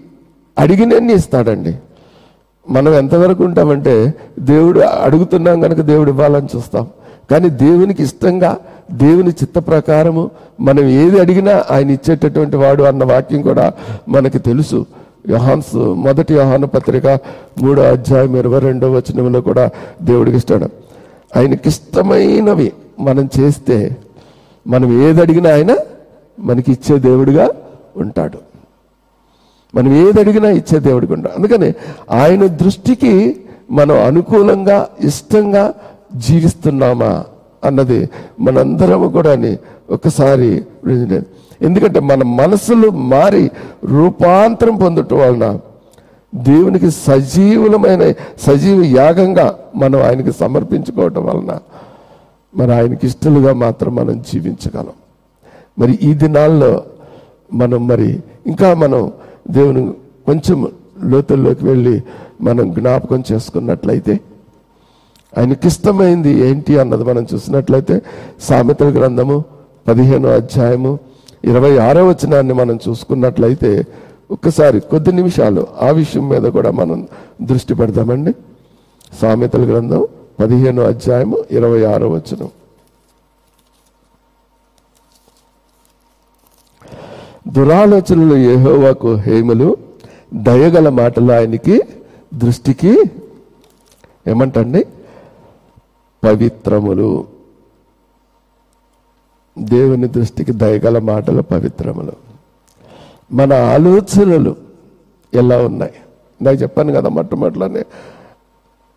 [0.60, 1.76] అడిగినన్ని ఇస్తాడండి.
[2.70, 6.88] మనం ఎంతవరకు ఉంటామంటే దేవుడు అడుగుతున్నాం కనుక దేవుడు ఇవ్వాలని చూస్తాం.
[7.32, 8.58] కానీ దేవునికి ఇష్టంగా
[8.92, 13.74] దేవుని చిత్త ప్రకారము మనం ఏది అడిగినా ఆయన ఇచ్చేటటువంటి వాడు అన్న వాక్యం కూడా
[14.10, 14.86] మనకి తెలుసు.
[15.30, 17.08] యోహాన్స్ మొదటి యోహాను పత్రిక
[17.62, 19.70] మూడో అధ్యాయం ఇరవై రెండో వచనంలో కూడా
[20.02, 20.70] దేవుడికి ఇస్తాడు.
[21.38, 23.98] ఆయనకిష్టమైనవి మనం చేస్తే
[24.68, 25.76] మనం ఏది అడిగినా ఆయన
[26.40, 27.50] మనకి ఇచ్చే దేవుడిగా
[27.98, 28.38] ఉంటాడు.
[29.76, 31.36] మనం ఏది అడిగినా ఇచ్చే దేవుడికి ఉంటాడు.
[31.36, 31.74] అందుకని
[32.12, 33.40] ఆయన దృష్టికి
[33.72, 35.74] మనం అనుకూలంగా ఇష్టంగా
[36.16, 37.26] జీవిస్తున్నామా
[37.64, 39.58] అన్నది మనందరం కూడా
[39.90, 40.66] ఒకసారి
[41.62, 43.52] ఎందుకంటే మన మనసులు మారి
[43.84, 45.60] రూపాంతరం పొందటం వలన
[46.36, 51.60] దేవునికి సజీవులమైన సజీవ యాగంగా మనం ఆయనకి సమర్పించుకోవటం వలన
[52.56, 54.96] మరి ఆయనకి ఇష్టలుగా మాత్రం మనం జీవించగలం.
[55.80, 56.84] మరి ఈ దినాల్లో
[57.54, 59.12] మనం మరి ఇంకా మనం
[59.50, 59.94] దేవుని
[60.26, 60.68] కొంచెం
[61.04, 62.04] లోతుల్లోకి వెళ్ళి
[62.42, 64.20] మనం జ్ఞాపకం చేసుకున్నట్లయితే
[65.38, 68.02] ఆయనకి ఇష్టమైంది ఏంటి అన్నది మనం చూసినట్లయితే
[68.42, 69.44] సామెతల గ్రంథము
[69.88, 71.00] పదిహేనో అధ్యాయము
[71.44, 73.86] ఇరవై ఆరో వచనాన్ని మనం చూసుకున్నట్లయితే
[74.32, 77.08] ఒక్కసారి కొద్ది నిమిషాలు ఆ విషయం మీద కూడా మనం
[77.42, 78.34] దృష్టి పెడదామండి.
[79.22, 80.08] సామెతల గ్రంథం
[80.40, 82.50] పదిహేను అధ్యాయము ఇరవై ఆరో వచనం.
[87.52, 89.78] దురాలోచనలు ఏహోవాకు హేములు
[90.34, 91.82] దయగల మాటలు ఆయనకి
[92.34, 93.04] దృష్టికి
[94.28, 94.86] ఏమంటండి?
[96.24, 97.28] పవిత్రములు.
[99.60, 102.12] దేవుని దృష్టికి దయగల మాటలు పవిత్రములు.
[103.32, 104.56] మన ఆలోచనలు
[105.34, 105.94] ఎలా ఉన్నాయి?
[106.42, 107.86] నాకు చెప్పాను కదా మొట్టమొదటిలోనే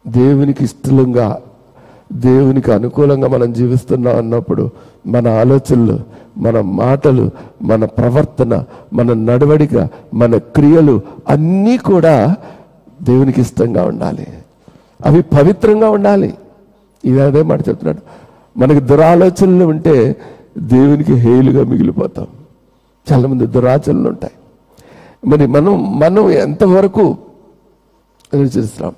[0.08, 1.40] దేవునికి ఇష్టంగా
[2.12, 4.70] దేవునికి అనుకూలంగా మనం జీవిస్తున్నాం అన్నప్పుడు
[5.06, 5.98] మన ఆలోచనలు
[6.36, 7.30] మన మాటలు
[7.62, 12.36] మన ప్రవర్తన మన నడవడిక మన క్రియలు అన్నీ కూడా
[13.02, 14.26] దేవునికి ఇష్టంగా ఉండాలి.
[15.06, 16.34] అవి పవిత్రంగా ఉండాలి.
[17.04, 17.98] ఇది అదే మాట చెప్తున్నాడు.
[18.58, 20.16] మనకి దురాలోచనలు ఉంటే
[20.58, 22.26] దేవునికి హేలుగా మిగిలిపోతాం.
[23.12, 24.32] చాలామంది దురాచనలు ఉంటాయి.
[25.28, 27.16] మరి మనం మనం ఎంతవరకు
[28.34, 28.92] చేస్తున్నాం?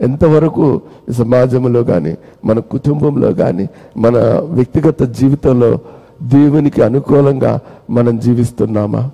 [0.00, 0.80] ఎంతవరకు
[1.16, 5.78] సమాజంలో కానీ మన కుటుంబంలో కానీ మన వ్యక్తిగత జీవితంలో
[6.22, 9.10] దేవునికి అనుకూలంగా మనం జీవిస్తున్నామా?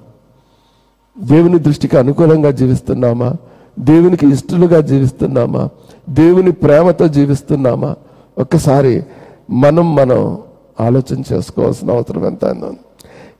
[1.18, 3.34] దేవుని దృష్టికి అనుకూలంగా జీవిస్తున్నామా?
[3.78, 5.68] దేవునికి ఇష్టలుగా జీవిస్తున్నామా?
[6.08, 7.96] దేవుని ప్రేమతో జీవిస్తున్నామా?
[8.38, 9.04] ఒక్కసారి
[9.50, 10.38] మనం మనం
[10.80, 12.74] ఆలోచన చేసుకోవాల్సిన అవసరం ఎంత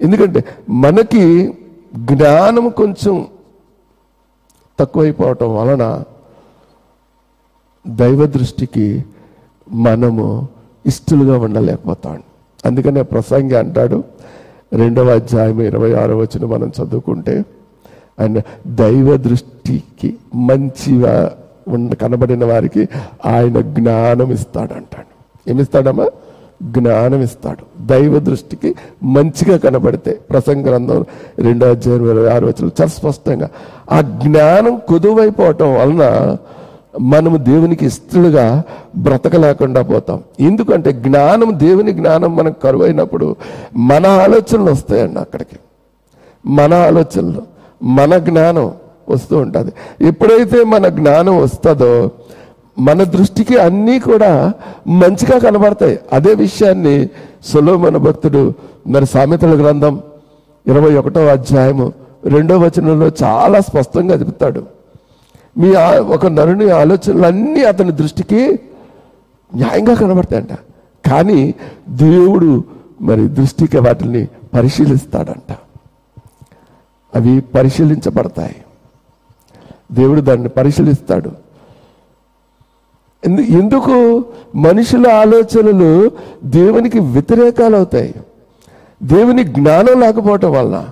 [0.01, 1.55] ఎందుకంటే మనకి
[1.97, 3.27] జ్ఞానం కొంచెం
[4.81, 6.03] తక్కువైపోవటం వలన
[7.87, 9.05] దైవ దృష్టికి
[9.73, 10.49] మనము
[10.87, 12.23] ఇష్టలుగా ఉండలేకపోతాం.
[12.65, 14.05] అందుకనే ప్రసంగి అంటాడు
[14.73, 17.45] రెండవ అధ్యాయం ఇరవై ఆరో వచ్చిన మనం చదువుకుంటే
[18.21, 21.33] ఆయన దైవ దృష్టికి మంచిగా
[21.69, 22.89] ఉన్న కనబడిన వారికి
[23.27, 25.51] ఆయన జ్ఞానం ఇస్తాడు అంటాడు.
[25.51, 26.11] ఏమిస్తాడమ్మా?
[26.63, 27.87] జ్ఞానం ఇస్తాడు.
[27.87, 31.05] దైవ దృష్టికి మంచిగా కనబడితే ప్రసంగ గ్రంథం
[31.39, 33.51] రెండో అధ్యాయం ఇరవై ఆరు వచ్చిన చాలా స్పష్టంగా
[33.93, 36.37] ఆ జ్ఞానం కుదువైపోవటం వలన
[37.01, 38.63] మనము దేవునికి ఇష్టలుగా
[38.97, 40.21] బ్రతకలేకుండా పోతాం.
[40.41, 43.37] ఎందుకంటే జ్ఞానం దేవుని జ్ఞానం మనకు కరువైనప్పుడు
[43.77, 45.57] మన ఆలోచనలు వస్తాయండి అక్కడికి.
[46.47, 47.43] మన ఆలోచనలు
[47.83, 48.73] మన జ్ఞానం
[49.09, 49.73] వస్తూ ఉంటుంది.
[50.07, 52.11] ఎప్పుడైతే మన జ్ఞానం వస్తుందో
[52.79, 54.53] మన దృష్టికి అన్నీ కూడా
[54.89, 55.99] మంచిగా కనబడతాయి.
[56.13, 57.09] అదే విషయాన్ని
[57.47, 58.53] సులోమన భక్తుడు
[58.87, 60.01] మరి సామెతల గ్రంథం
[60.67, 61.93] ఇరవై ఒకటో అధ్యాయము
[62.25, 64.82] రెండో వచనంలో చాలా స్పష్టంగా చెబుతాడు.
[65.59, 68.61] మీ ఒక నరుని ఆలోచనలన్నీ అతని దృష్టికి
[69.55, 70.53] న్యాయంగా కనబడతాయంట.
[71.09, 71.55] కానీ
[71.89, 72.65] దేవుడు
[73.01, 75.57] మరి దృష్టికి వాటిని పరిశీలిస్తాడంట.
[77.15, 78.57] అవి పరిశీలించబడతాయి.
[79.93, 81.31] దేవుడు దాన్ని పరిశీలిస్తాడు.
[83.41, 86.11] ఎందుకు మనుషుల ఆలోచనలు
[86.45, 88.15] దేవునికి వ్యతిరేకాలు అవుతాయి
[89.03, 90.89] దేవుని జ్ఞానం లేకపోవటం వలన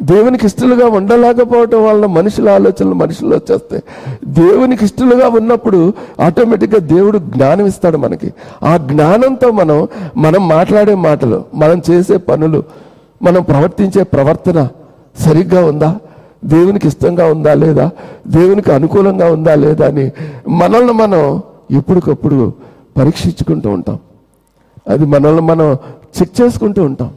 [0.00, 3.82] దేవునికి ఇష్టలుగా ఉండలేకపోవటం వలన మనుషుల ఆలోచనలు మనుషులు వచ్చేస్తాయి.
[4.24, 8.34] దేవునికి ఇష్టలుగా ఉన్నప్పుడు ఆటోమేటిక్గా దేవుడు జ్ఞానం ఇస్తాడు మనకి.
[8.62, 12.62] ఆ జ్ఞానంతో మనం మనం మాట్లాడే మాటలు మనం చేసే పనులు
[13.22, 14.68] మనం ప్రవర్తించే ప్రవర్తన
[15.18, 15.98] సరిగ్గా ఉందా?
[16.44, 17.90] దేవునికి ఇష్టంగా ఉందా లేదా?
[18.26, 20.10] దేవునికి అనుకూలంగా ఉందా లేదా అని
[20.48, 22.52] మనల్ని మనం ఎప్పటికప్పుడు
[22.96, 23.98] పరీక్షించుకుంటూ ఉంటాం.
[24.88, 25.76] అది మనల్ని మనం
[26.20, 27.10] చెక్ చేసుకుంటూ ఉంటాం.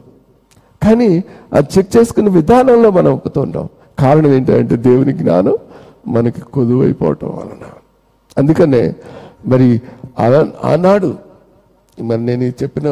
[0.82, 3.68] కానీ అది చెక్ చేసుకునే విధానంలో మనం ఒప్పుతుంటాం.
[3.98, 5.54] కారణం ఏంటంటే దేవుని జ్ఞానం
[6.06, 7.64] మనకి కొదువైపోవటం వలన.
[8.38, 8.94] అందుకనే
[9.46, 9.80] మరి
[10.18, 11.10] ఆ- ఆనాడు
[11.98, 12.88] మరి నేను చెప్పిన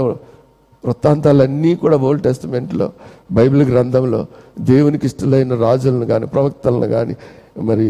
[0.85, 2.92] వృత్తాంతాలన్నీ కూడా ఓల్డ్ టెస్టిమెంట్లో
[3.33, 4.27] బైబిల్ గ్రంథంలో
[4.61, 7.14] దేవునికి ఇష్టలైన రాజులను కానీ ప్రవక్తలను కానీ
[7.62, 7.87] మరి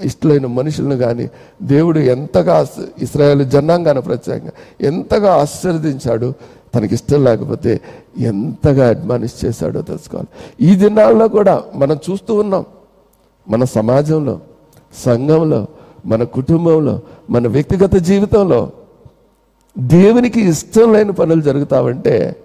[0.00, 1.26] ఇష్టలైన మనుషులను కానీ
[1.62, 6.28] దేవుడు ఎంతగా ఆశ- ఇస్రాయేల్ జనాంగాన్ని ప్రత్యేకంగా ఎంతగా ఆశీర్వదించాడు
[6.78, 7.80] తనకి ఇష్టం లేకపోతే
[8.18, 10.28] ఎంతగా అడ్మానిష్ చేశాడో తెలుసుకోవాలి.
[10.66, 12.64] ఈ దినాల్లో కూడా మనం చూస్తూ ఉన్నాం.
[13.48, 14.40] మన సమాజంలో
[14.94, 15.66] సంఘంలో
[16.06, 18.72] మన కుటుంబంలో మన వ్యక్తిగత జీవితంలో
[19.78, 22.36] దేవునికి ఇష్టం లేని పనులు జరుగుతావంటే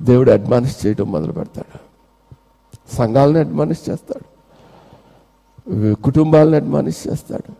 [0.00, 1.78] దేవుడు అడ్మానిష్ చేయటం మొదలు పెడతాడు.
[2.96, 4.38] సంఘాలను అడ్మానిష్ చేస్తాడు.
[6.02, 7.52] కుటుంబాలను అడ్మానిష్ చేస్తాడు.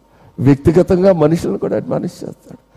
[0.43, 2.69] వ్యక్తిగతంగా మనుషులను కూడా అడ్మానిష్ చేస్తాడు.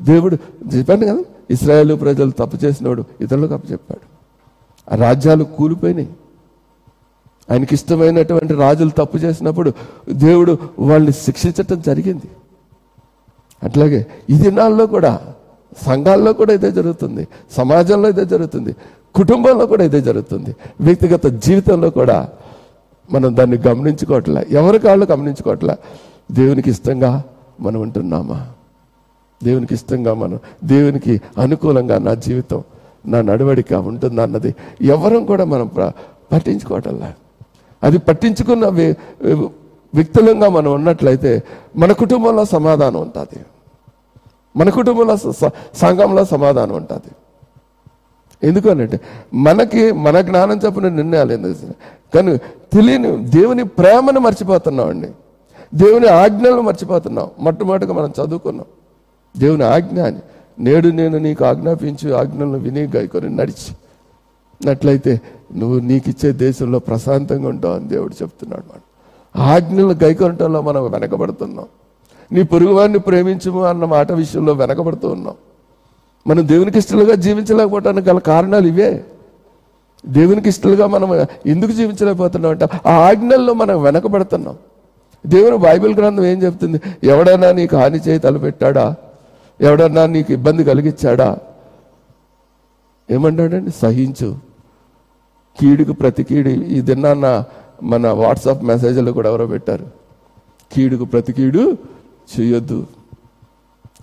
[0.00, 0.36] దేవుడు
[0.76, 4.20] చెప్పాను కదా ఇస్రాయేల్ ప్రజలు తప్పు చేసినవాడు ఇతరులకు అప్పచెప్పాడు
[4.94, 6.08] ఆ రాజ్యాలు కూలిపోయినాయి.
[7.50, 9.72] ఆయనకి ఇష్టమైనటువంటి రాజులు తప్పు చేసినప్పుడు
[10.10, 12.28] దేవుడు వాళ్ళని శిక్షించటం జరిగింది.
[13.62, 15.20] అట్లాగే ఈ దినాల్లో కూడా
[15.86, 17.28] సంఘాల్లో కూడా ఇదే జరుగుతుంది.
[17.50, 18.76] సమాజంలో ఇదే జరుగుతుంది.
[19.14, 20.56] కుటుంబంలో కూడా ఇదే జరుగుతుంది.
[20.80, 22.28] వ్యక్తిగత జీవితంలో కూడా
[23.12, 24.46] మనం దాన్ని గమనించుకోవట్లే.
[24.50, 25.76] ఎవరి కాళ్ళు గమనించుకోవట్లే.
[26.32, 27.22] దేవునికి ఇష్టంగా
[27.60, 28.46] మనం ఉంటున్నామా?
[29.44, 32.62] దేవునికి ఇష్టంగా మనం దేవునికి అనుకూలంగా నా జీవితం
[33.06, 35.92] నా నడవడిక ఉంటుందా అన్నది ఎవరం కూడా మనం పట్టించుకోవటంలా
[36.32, 37.14] పట్టించుకోవటంలే.
[37.82, 38.94] అది పట్టించుకున్న వ్య-
[39.94, 41.42] వ్యక్తులంగా మనం ఉన్నట్లయితే
[41.76, 43.44] మన కుటుంబంలో సమాధానం ఉంటుంది.
[44.56, 45.16] మన కుటుంబంలో
[45.74, 47.14] సంఘంలో సమాధానం ఉంటుంది.
[48.46, 49.00] ఎందుకనంటే
[49.34, 51.72] మనకి మన జ్ఞానం చెప్పిన నిర్ణయాలు ఎందుకు
[52.14, 52.36] కానీ
[52.72, 55.08] తెలియని దేవుని ప్రేమను మర్చిపోతున్నాం అండి
[55.74, 57.30] దేవుని ఆజ్ఞలను మర్చిపోతున్నాం.
[57.40, 58.66] మొట్టమొదటిగా మనం చదువుకున్నాం.
[59.38, 60.02] దేవుని ఆజ్ఞ
[60.58, 63.76] నేడు నేను నీకు ఆజ్ఞాపించి ఆజ్ఞలను విని గైకొని నడిచి.
[64.66, 65.20] నట్లయితే
[65.56, 68.80] నువ్వు నీకు ఇచ్చే దేశంలో ప్రశాంతంగా ఉంటావు అని దేవుడు చెప్తున్నాడు మనం
[69.46, 71.64] ఆజ్ఞలు గైకొనటంలో మనం వెనకబడుతున్నాం.
[72.32, 75.34] నీ పొరుగువారిని ప్రేమించము అన్న మాట విషయంలో వెనకబడుతూ ఉన్నాం.
[76.26, 79.04] మనం దేవునికి ఇష్టలుగా జీవించలేకపోవటానికి గల కారణాలు ఇవే.
[80.06, 84.56] దేవునికి ఇష్టలుగా మనం ఎందుకు జీవించలేకపోతున్నాం అంటే ఆ ఆజ్ఞల్లో మనం వెనకబడుతున్నాం.
[85.26, 86.80] దేవుని బైబిల్ గ్రంథం ఏం చెప్తుంది?
[87.04, 88.94] ఎవడైనా నీకు హాని చేయి తలపెట్టాడా?
[89.60, 91.38] ఎవడన్నా నీకు ఇబ్బంది కలిగించాడా?
[93.10, 94.38] ఏమంటాడండి సహించు.
[95.60, 97.44] కీడుకు ప్రతి కీడు ఈ దిన్నాన్న
[97.82, 99.86] మన వాట్సాప్ మెసేజ్లో కూడా ఎవరో పెట్టారు.
[100.72, 101.76] కీడుకు ప్రతి కీడు
[102.40, 102.86] చేయొద్దు.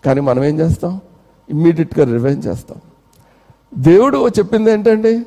[0.05, 1.01] కానీ మనం ఏం చేస్తాం?
[1.49, 2.77] ఇమ్మీడియట్గా రివెంజ్ చేస్తాం.
[3.77, 5.19] దేవుడు చెప్పింది ఏంటండి?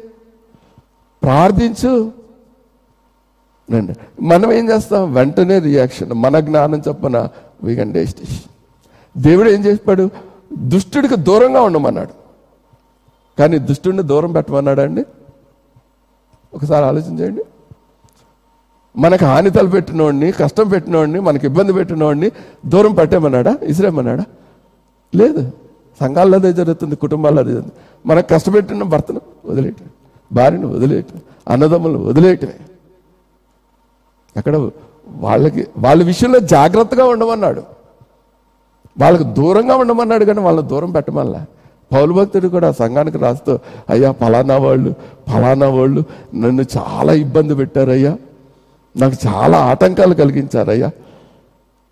[1.22, 2.12] ప్రార్థించు.
[4.22, 5.14] మనం ఏం చేస్తాం?
[5.14, 6.12] వెంటనే రియాక్షన్.
[6.12, 7.28] మన జ్ఞానం చెప్పన
[7.62, 8.49] వీగన్ డేస్టేషన్
[9.16, 10.10] దేవుడు ఏం చెప్పాడు
[10.58, 12.12] దుష్టుడికి దూరంగా ఉండమన్నాడు.
[13.38, 15.04] కానీ దుష్టుడిని దూరం పెట్టమన్నాడా అండి?
[16.54, 17.42] ఒకసారి ఆలోచించండి
[18.96, 22.30] మనకు హాని తలపెట్టినోడిని కష్టం పెట్టినోడిని మనకి ఇబ్బంది పెట్టినోడిని
[22.66, 24.24] దూరం పెట్టేమన్నాడా ఇసిరేమన్నాడా
[25.14, 25.50] లేదు.
[26.00, 27.76] సంఘాల్లో అదే జరుగుతుంది కుటుంబాల్లో అదే జరుగుతుంది.
[28.06, 29.86] మనకు కష్టపెట్టిన భర్తను వదిలేయటం
[30.32, 32.58] భార్యను వదిలేయటం అన్నదమ్ములను వదిలేయటమే.
[34.36, 34.70] అక్కడ
[35.08, 37.79] వాళ్ళకి వాళ్ళ విషయంలో జాగ్రత్తగా ఉండమన్నాడు.
[38.98, 41.44] వాళ్ళకి దూరంగా ఉండమన్నాడు కానీ వాళ్ళని దూరం పెట్టమల్లా
[41.92, 43.58] పౌలు భక్తుడు కూడా సంఘానికి రాస్తూ
[43.90, 44.94] అయ్యా ఫలానా వాళ్ళు
[45.32, 46.02] ఫలానా వాళ్ళు
[46.34, 48.16] నన్ను చాలా ఇబ్బంది పెట్టారయ్యా.
[48.96, 50.90] నాకు చాలా ఆటంకాలు కలిగించారయ్యా.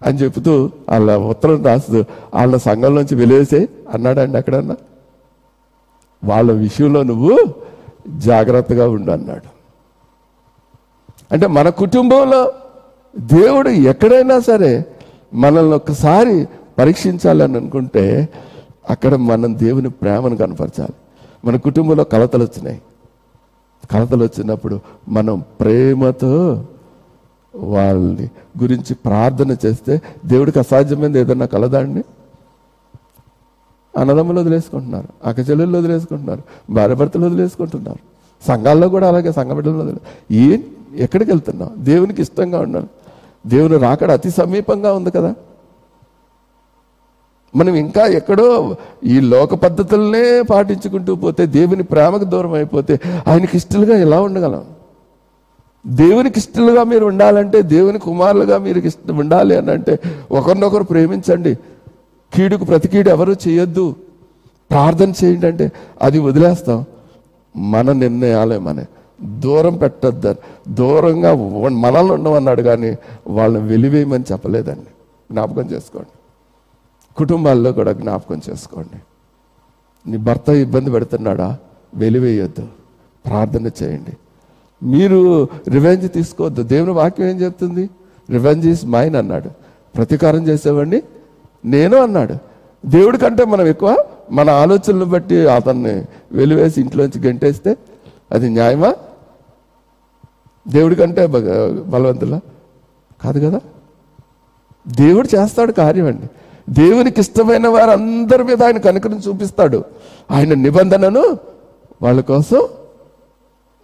[0.02, 4.76] అని చెబుతూ వాళ్ళ ఉత్తరం రాస్తూ వాళ్ళ సంఘంలోంచి వెలేసే అన్నాడండి ఎక్కడన్నా.
[6.24, 7.38] వాళ్ళ విషయంలో నువ్వు
[8.08, 9.48] జాగ్రత్తగా ఉండు అన్నాడు.
[11.32, 12.52] అంటే మన కుటుంబంలో
[13.18, 14.84] దేవుడు ఎక్కడైనా సరే
[15.34, 16.46] మనల్ని ఒక్కసారి
[16.78, 18.28] పరీక్షించాలని అనుకుంటే
[18.90, 20.94] అక్కడ మనం దేవుని ప్రేమను కనపరచాలి.
[21.44, 22.82] మన కుటుంబంలో కలతలు వచ్చినాయి.
[23.92, 26.64] కలతలు వచ్చినప్పుడు మనం ప్రేమతో
[27.54, 28.28] వాళ్ళని
[28.62, 32.02] గురించి ప్రార్థన చేస్తే దేవుడికి అసాధ్యమైనది ఏదన్నా కలదా అండి
[33.96, 37.98] అన్నదమ్ములు వదిలేసుకుంటున్నారు అక్క చెల్లెళ్ళు వదిలేసుకుంటున్నారు భార్య భర్తలు వదిలేసుకుంటున్నారు
[38.46, 39.98] సంఘాల్లో కూడా అలాగే సంఘ బిడ్డలు వదిలే
[40.36, 40.58] ఏ?
[40.94, 42.86] ఎక్కడికి వెళ్తున్నాం దేవునికి ఇష్టంగా ఉండాలి.
[43.46, 45.34] దేవుని రాకడ అతి సమీపంగా ఉంది కదా.
[47.56, 54.20] మనం ఇంకా ఎక్కడో ఈ లోక పద్ధతులనే పాటించుకుంటూ పోతే దేవుని ప్రేమకు దూరం అయిపోతే ఆయనకి ఇష్టలుగా ఎలా
[54.20, 54.64] ఉండగలం?
[55.86, 59.98] దేవునికి ఇష్టలుగా మీరు ఉండాలంటే దేవుని కుమారులుగా మీరు ఇష్టం ఉండాలి అని అంటే
[60.30, 61.54] ఒకరినొకరు ప్రేమించండి.
[62.34, 63.94] కీడుకు ప్రతి కీడు ఎవరు చేయొద్దు.
[64.70, 66.84] ప్రార్థన చేయండి అంటే అది వదిలేస్తాం.
[67.56, 68.84] మన నిర్ణయాలే మన.
[69.22, 71.34] దూరం పెట్టద్దని దూరంగా
[71.68, 74.90] మనల్ని ఉండమన్నాడు కానీ వాళ్ళని వెలివేయమని చెప్పలేదండి.
[75.32, 76.17] జ్ఞాపకం చేసుకోండి.
[77.18, 79.02] కుటుంబాల్లో కూడా జ్ఞాపకం చేసుకోండి.
[80.10, 81.58] నీ భర్త ఇబ్బంది పెడుతున్నాడా?
[81.94, 82.68] వెలివేయొద్దు.
[83.26, 84.16] ప్రార్థన చేయండి.
[84.82, 86.62] మీరు రివెంజ్ తీసుకోవద్దు.
[86.62, 87.90] దేవుని వాక్యం ఏం చెప్తుంది?
[88.30, 89.50] రివెంజ్ ఈజ్ మైన్ అన్నాడు.
[89.96, 91.02] ప్రతీకారం చేసేవాడిని
[91.64, 92.34] నేను అన్నాడు.
[92.86, 97.76] దేవుడి కంటే మనం ఎక్కువ మన ఆలోచనలు బట్టి అతన్ని వెలివేసి ఇంట్లోంచి గంటేస్తే
[98.32, 98.94] అది న్యాయమా?
[100.68, 102.40] దేవుడి కంటే బలవంతుల బలవంతులా?
[103.22, 103.60] కాదు కదా?
[104.88, 106.30] దేవుడు చేస్తాడు కార్యం అండి.
[106.68, 109.84] దేవునికి ఇష్టమైన వారందరి మీద ఆయన కనుకను చూపిస్తాడు.
[110.30, 111.38] ఆయన నిబంధనను
[112.02, 112.68] వాళ్ళ కోసం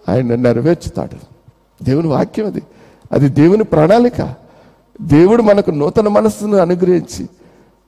[0.08, 1.16] ఆయన నెరవేర్చుతాడు.
[1.84, 2.62] దేవుని వాక్యం అది.
[3.12, 4.34] అది దేవుని ప్రణాళిక.
[5.02, 7.28] దేవుడు మనకు నూతన మనస్సును అనుగ్రహించి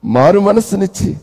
[0.05, 1.17] మారు మనస్సునిచ్చి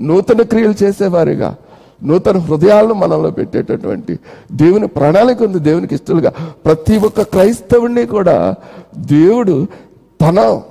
[0.00, 1.56] నూతన క్రియలు చేసేవారిగా
[2.04, 4.18] నూతన హృదయాలను మనలో పెట్టేటటువంటి
[4.52, 6.32] దేవుని ప్రణాళిక ఉంది దేవునికి ఇష్టలుగా.
[6.64, 8.54] ప్రతి ఒక్క క్రైస్తవుడిని కూడా
[8.96, 9.66] దేవుడు
[10.20, 10.62] తన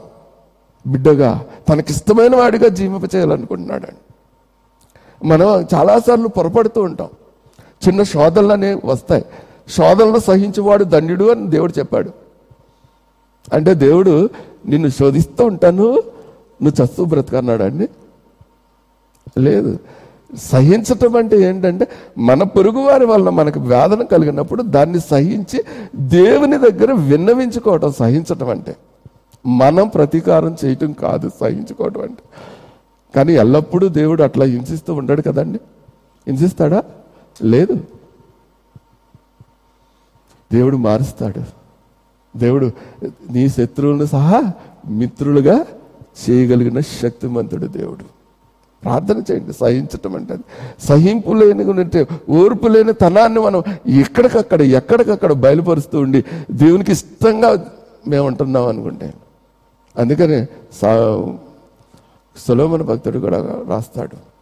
[0.88, 3.88] బిడ్డగా తనకిష్టమైన వాడిగా జీవింప చేయాలనుకుంటున్నాడు
[5.26, 7.08] మనం చాలాసార్లు పొరపడుతూ ఉంటాం.
[7.88, 9.26] చిన్న శోధనలనే అనేవి వస్తాయి.
[9.70, 12.12] శోధనలు సహించేవాడు దండ్యుడు అని దేవుడు చెప్పాడు.
[13.54, 14.30] అంటే దేవుడు
[14.68, 16.04] నిన్ను శోధిస్తూ ఉంటాను
[16.62, 17.90] నువ్వు చస్తూ బ్రతకన్నాడు అండి
[19.38, 19.80] లేదు.
[20.44, 25.64] సహించటం అంటే ఏంటంటే మన పొరుగువారి వల్ల మనకు వేదన కలిగినప్పుడు దాన్ని సహించి
[25.96, 28.76] దేవుని దగ్గర విన్నవించుకోవటం సహించటం అంటే.
[29.46, 32.24] మనం ప్రతీకారం చేయటం కాదు సహించుకోవటం అంటే.
[33.16, 35.60] కానీ ఎల్లప్పుడూ దేవుడు అట్లా హింసిస్తూ ఉంటాడు కదండి.
[36.28, 36.84] హింసిస్తాడా?
[37.44, 37.74] లేదు.
[40.54, 41.44] దేవుడు మారుస్తాడు.
[42.38, 42.72] దేవుడు
[43.32, 44.52] నీ శత్రువులను సహా
[44.90, 45.66] మిత్రులుగా
[46.30, 48.06] చేయగలిగిన శక్తిమంతుడు దేవుడు.
[48.84, 50.38] ప్రార్థన చేయండి సహించటం అంటే
[50.80, 57.66] సహింపు లేని అంటే ఓర్పు లేని తనాన్ని మనం ఎక్కడికక్కడ ఎక్కడికక్కడ బయలుపరుస్తూ ఉండి దేవునికి ఇష్టంగా
[58.08, 59.14] మేము ఉంటున్నాం అనుకుంటే
[59.98, 61.24] అందుకనే సా
[62.38, 64.34] సులోమన భక్తుడు కూడా రాస్తాడు.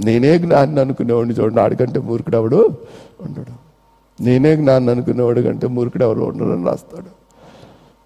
[0.00, 2.70] నేనే జ్ఞాని అనుకునేవాడిని చూడండి ఆడికంటే మూర్ఖుడెవడు
[3.20, 3.70] ఉండడు.
[4.22, 7.20] నేనే జ్ఞాని అనుకునేవాడు కంటే మూర్ఖుడు ఉండడు అని రాస్తాడు.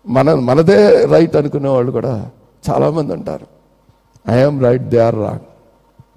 [0.08, 2.30] మన మనదే రైట్ అనుకునేవాళ్ళు కూడా
[2.70, 3.46] చాలామంది ఉంటారు.
[4.30, 5.40] I'm right they are wrong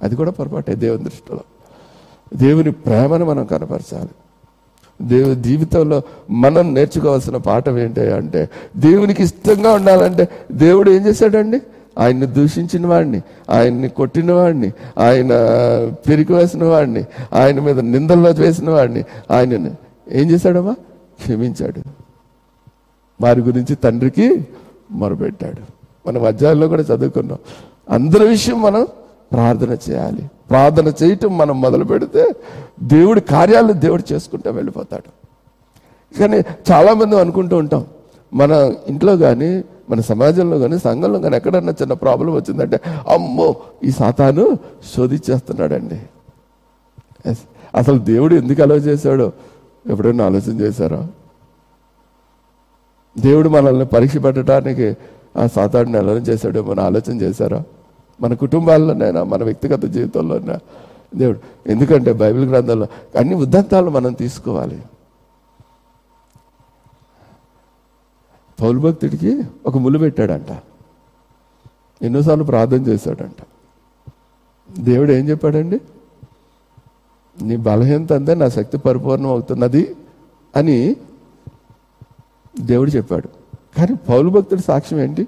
[0.04, 1.40] అది కూడా పొరపాటే దేవుని దృష్టిలో.
[2.36, 4.10] దేవుని ప్రేమను మనం కనపరచాలి.
[5.02, 11.62] దేవు జీవితంలో మనం నేర్చుకోవాల్సిన పాఠం ఏంటి అంటే దేవునికి ఇష్టంగా ఉండాలంటే దేవుడు ఏం చేశాడండి?
[12.00, 15.28] ఆయన్ని దూషించిన వాడిని ఆయన్ని కొట్టిన వాడిని ఆయన
[16.10, 19.54] పెరిగి వేసిన వాడిని ఆయన మీద నిందల్లో వేసిన వాడిని ఆయన
[20.12, 20.72] ఏం చేశాడమ్మా?
[21.22, 21.82] క్షమించాడు.
[23.22, 24.48] వారి గురించి తండ్రికి
[24.92, 25.78] మొరపెట్టాడు.
[26.08, 27.38] మనం అధ్యాయంలో కూడా చదువుకున్నాం.
[27.90, 28.88] అందరి విషయం మనం
[29.32, 30.30] ప్రార్థన చేయాలి.
[30.50, 32.24] ప్రార్థన చేయటం మనం మొదలు పెడితే
[32.82, 35.10] దేవుడి కార్యాలను దేవుడు చేసుకుంటా వెళ్ళిపోతాడు.
[36.20, 36.38] కానీ
[36.72, 37.86] చాలామంది అనుకుంటూ ఉంటాం
[38.34, 38.52] మన
[38.88, 44.58] ఇంట్లో కానీ మన సమాజంలో కానీ సంఘంలో కానీ ఎక్కడన్నా చిన్న ప్రాబ్లం వచ్చిందంటే అమ్మో ఈ సాతాను
[44.96, 46.00] శోధించేస్తున్నాడండి.
[47.76, 49.32] అసలు దేవుడు ఎందుకు అలవ చేశాడో?
[49.88, 51.08] ఎప్పుడైనా ఆలోచన చేశారా?
[53.18, 54.98] దేవుడు మనల్ని పరీక్ష పెట్టడానికి
[55.38, 57.64] ఆ సాతాడిని అలవ చేశాడో ఆలోచన చేశారా?
[58.22, 60.60] మన కుటుంబాల్లోనైనా మన వ్యక్తిగత జీవితంలోనైనా.
[61.16, 62.88] దేవుడు ఎందుకంటే బైబిల్ గ్రంథంలో
[63.20, 64.84] అన్ని ఉద్దంతాలు మనం తీసుకోవాలి.
[68.62, 70.58] పౌలు భక్తుడికి ఒక ములు పెట్టాడంట.
[72.02, 73.44] ఎన్నోసార్లు ప్రార్థన చేశాడంట.
[74.80, 75.82] దేవుడు ఏం చెప్పాడండి?
[77.42, 79.96] నీ బలహీనత అంతే నా శక్తి పరిపూర్ణం అవుతున్నది
[80.56, 80.96] అని
[82.60, 83.28] దేవుడు చెప్పాడు.
[83.78, 85.28] కానీ పౌలు భక్తుడి సాక్ష్యం ఏంటి?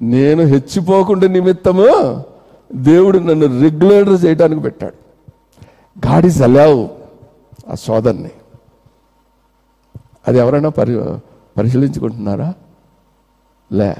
[0.00, 1.86] నేను హెచ్చిపోకుండా నిమిత్తము
[2.70, 4.98] దేవుడు నన్ను రెగ్యులేటర్ చేయడానికి పెట్టాడు
[5.96, 6.82] గాడి సలావు
[7.68, 8.32] ఆ సోదర్ని
[10.26, 10.94] అది ఎవరైనా పరి
[11.56, 12.48] పరిశీలించుకుంటున్నారా
[13.70, 13.90] లే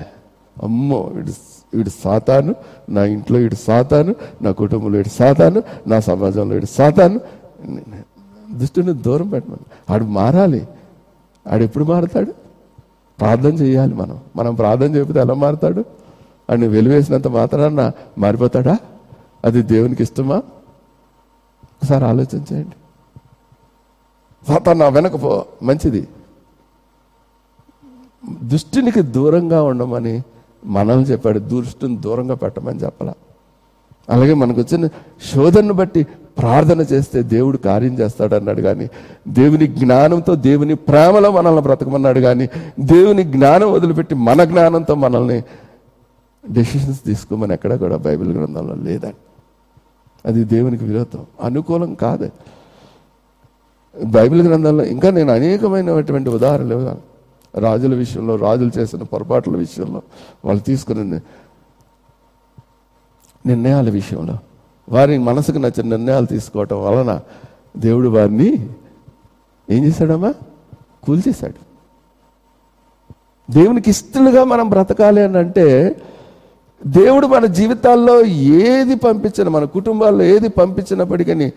[0.57, 1.33] అమ్మో వీడు
[1.73, 2.53] వీడు సాతాను
[2.89, 7.19] నా ఇంట్లో వీడు సాతాను నా కుటుంబంలో వీడు సాతాను నా సమాజంలో వీడు సాతాను
[8.61, 10.63] దృష్టిని దూరం పెట్టమని ఆడు మారాలి
[11.47, 11.85] ఆడు ఎప్పుడు
[13.21, 14.21] ప్రార్థన చేయాలి మనం.
[14.37, 15.85] మనం ప్రార్థన చేయకపోతే ఎలా మారుతాడు?
[16.51, 18.79] అని వెలివేసినంత మాత్రాన మారిపోతాడా?
[19.45, 20.37] అది దేవునికి ఇష్టమా?
[21.65, 22.77] ఒకసారి ఆలోచన చేయండి.
[24.49, 25.47] సాతాను నా వెనక పో.
[25.63, 26.09] మంచిది.
[28.43, 30.23] దుష్టినికి దూరంగా ఉండమని
[30.65, 31.39] మనల్ని చెప్పాడు.
[31.39, 33.13] దృష్టిని దూరంగా పెట్టమని చెప్పాల.
[34.11, 34.87] అలాగే మనకు వచ్చిన
[35.35, 36.07] శోధనను బట్టి
[36.39, 38.87] ప్రార్థన చేస్తే దేవుడు కార్యం చేస్తాడు అన్నాడు కానీ
[39.29, 42.49] దేవుని జ్ఞానంతో దేవుని ప్రేమలో మనల్ని బ్రతకమన్నాడు కానీ
[42.81, 45.43] దేవుని జ్ఞానం వదిలిపెట్టి మన జ్ఞానంతో మనల్ని
[46.45, 49.17] డెసిషన్స్ తీసుకోమని ఎక్కడ కూడా బైబిల్ గ్రంథంలో లేదండి
[50.25, 51.27] అది దేవునికి విరోధం.
[51.43, 52.31] అనుకూలం కాదు.
[54.05, 56.79] బైబిల్ గ్రంథంలో ఇంకా నేను అనేకమైనటువంటి ఉదాహరణలు
[57.55, 60.03] రాజుల విషయంలో రాజులు చేసిన పొరపాట్ల విషయంలో
[60.45, 61.21] వాళ్ళు తీసుకున్న
[63.47, 64.39] నిర్ణయాల విషయంలో
[64.89, 67.21] వారి మనసుకు నచ్చిన నిర్ణయాలు తీసుకోవటం వలన
[67.77, 68.69] దేవుడు వారిని
[69.71, 70.35] ఏం చేశాడమ్మా?
[71.03, 71.69] కూల్చేశాడు.
[73.53, 75.97] దేవునికి ఇష్టలుగా మనం బ్రతకాలి అని అంటే
[76.87, 81.53] దేవుడు మన జీవితాల్లో ఏది పంపించిన మన కుటుంబాల్లో ఏది పంపించినప్పటికీ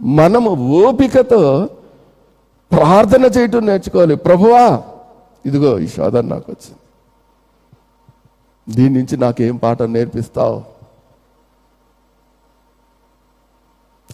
[0.00, 0.50] మనము
[0.84, 1.68] ఓపికతో
[2.72, 4.16] ప్రార్థన చేయటం నేర్చుకోవాలి.
[4.16, 4.82] ప్రభువా
[5.46, 6.78] ఇదిగో ఈ శోధన నాకు వచ్చింది.
[8.76, 10.79] దీని నుంచి నాకేం పాఠం నేర్పిస్తావు?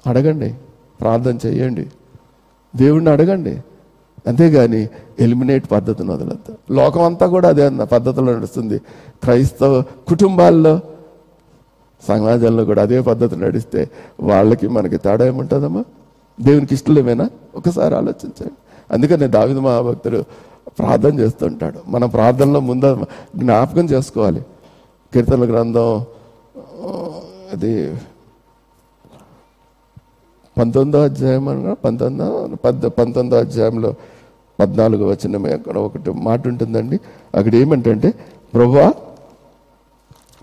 [0.07, 0.55] అడగండి
[1.01, 1.87] ప్రార్థన చేయండి.
[2.77, 3.63] దేవుణ్ణి అడగండి.
[4.27, 4.89] అంతేగాని
[5.21, 6.73] ఎలిమినేట్ పద్ధతిని వదలద్దు.
[6.73, 8.79] లోకం అంతా కూడా అదే అన్న పద్ధతిలో నడుస్తుంది.
[9.23, 10.81] క్రైస్తవ కుటుంబాల్లో
[12.09, 13.91] సమాజంలో కూడా అదే పద్ధతి నడిస్తే
[14.21, 15.85] వాళ్ళకి మనకి తేడా ఏముంటుందమ్మా?
[16.41, 18.53] దేవునికి ఇష్టలేమేనా ఒకసారి ఆలోచించండి.
[18.91, 20.25] అందుకని దావిద మహాభక్తుడు
[20.67, 21.79] ప్రార్థన చేస్తుంటాడు.
[21.89, 24.41] మన ప్రార్థనలో ముందు జ్ఞాపకం చేసుకోవాలి.
[25.15, 26.05] కీర్తన గ్రంథం
[27.53, 27.95] అది
[30.59, 32.29] పంతొమ్మిదో అధ్యాయం అనగా పంతొమ్మిదో
[32.65, 33.95] పద్ పంతొమ్మిదో అధ్యాయంలో
[34.61, 36.97] పద్నాలుగు వచ్చిన అక్కడ ఒకటి మాట ఉంటుందండి.
[37.35, 38.15] అక్కడ ఏమంటే
[38.55, 38.87] ప్రభువా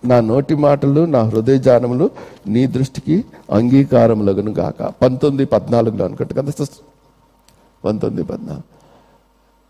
[0.05, 2.09] నా నోటి మాటలు నా హృదయ జానములు
[2.47, 3.15] నీ దృష్టికి
[3.51, 4.81] అంగీకారములగును గాక.
[5.01, 6.83] పంతొమ్మిది పద్నాలుగులో అనుకుంటు కదా సిస్టర్
[7.85, 8.67] పంతొమ్మిది పద్నాలుగు.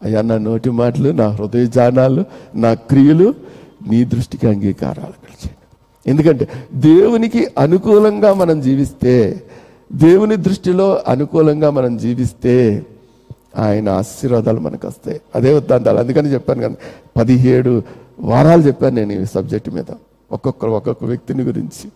[0.03, 2.25] అయ్యా నా నోటి మాటలు నా హృదయ జానాలు
[2.55, 3.33] నా క్రియలు
[3.89, 5.49] నీ దృష్టికి అంగీకారాలు కలిసి
[6.05, 9.13] ఎందుకంటే దేవునికి అనుకూలంగా మనం జీవిస్తే
[9.91, 12.85] దేవుని దృష్టిలో అనుకూలంగా మనం జీవిస్తే
[13.57, 15.21] ఆయన ఆశీర్వాదాలు మనకు వస్తాయి.
[15.35, 16.75] అదే వద్దాంతాలు అందుకని చెప్పాను కదా
[17.17, 17.83] పదిహేడు
[18.19, 19.85] వారాలు చెప్పాను నేను ఈ సబ్జెక్ట్ మీద.
[20.31, 21.91] ఒక్కొక్కరు ఒక్కొక్క వ్యక్తిని గురించి.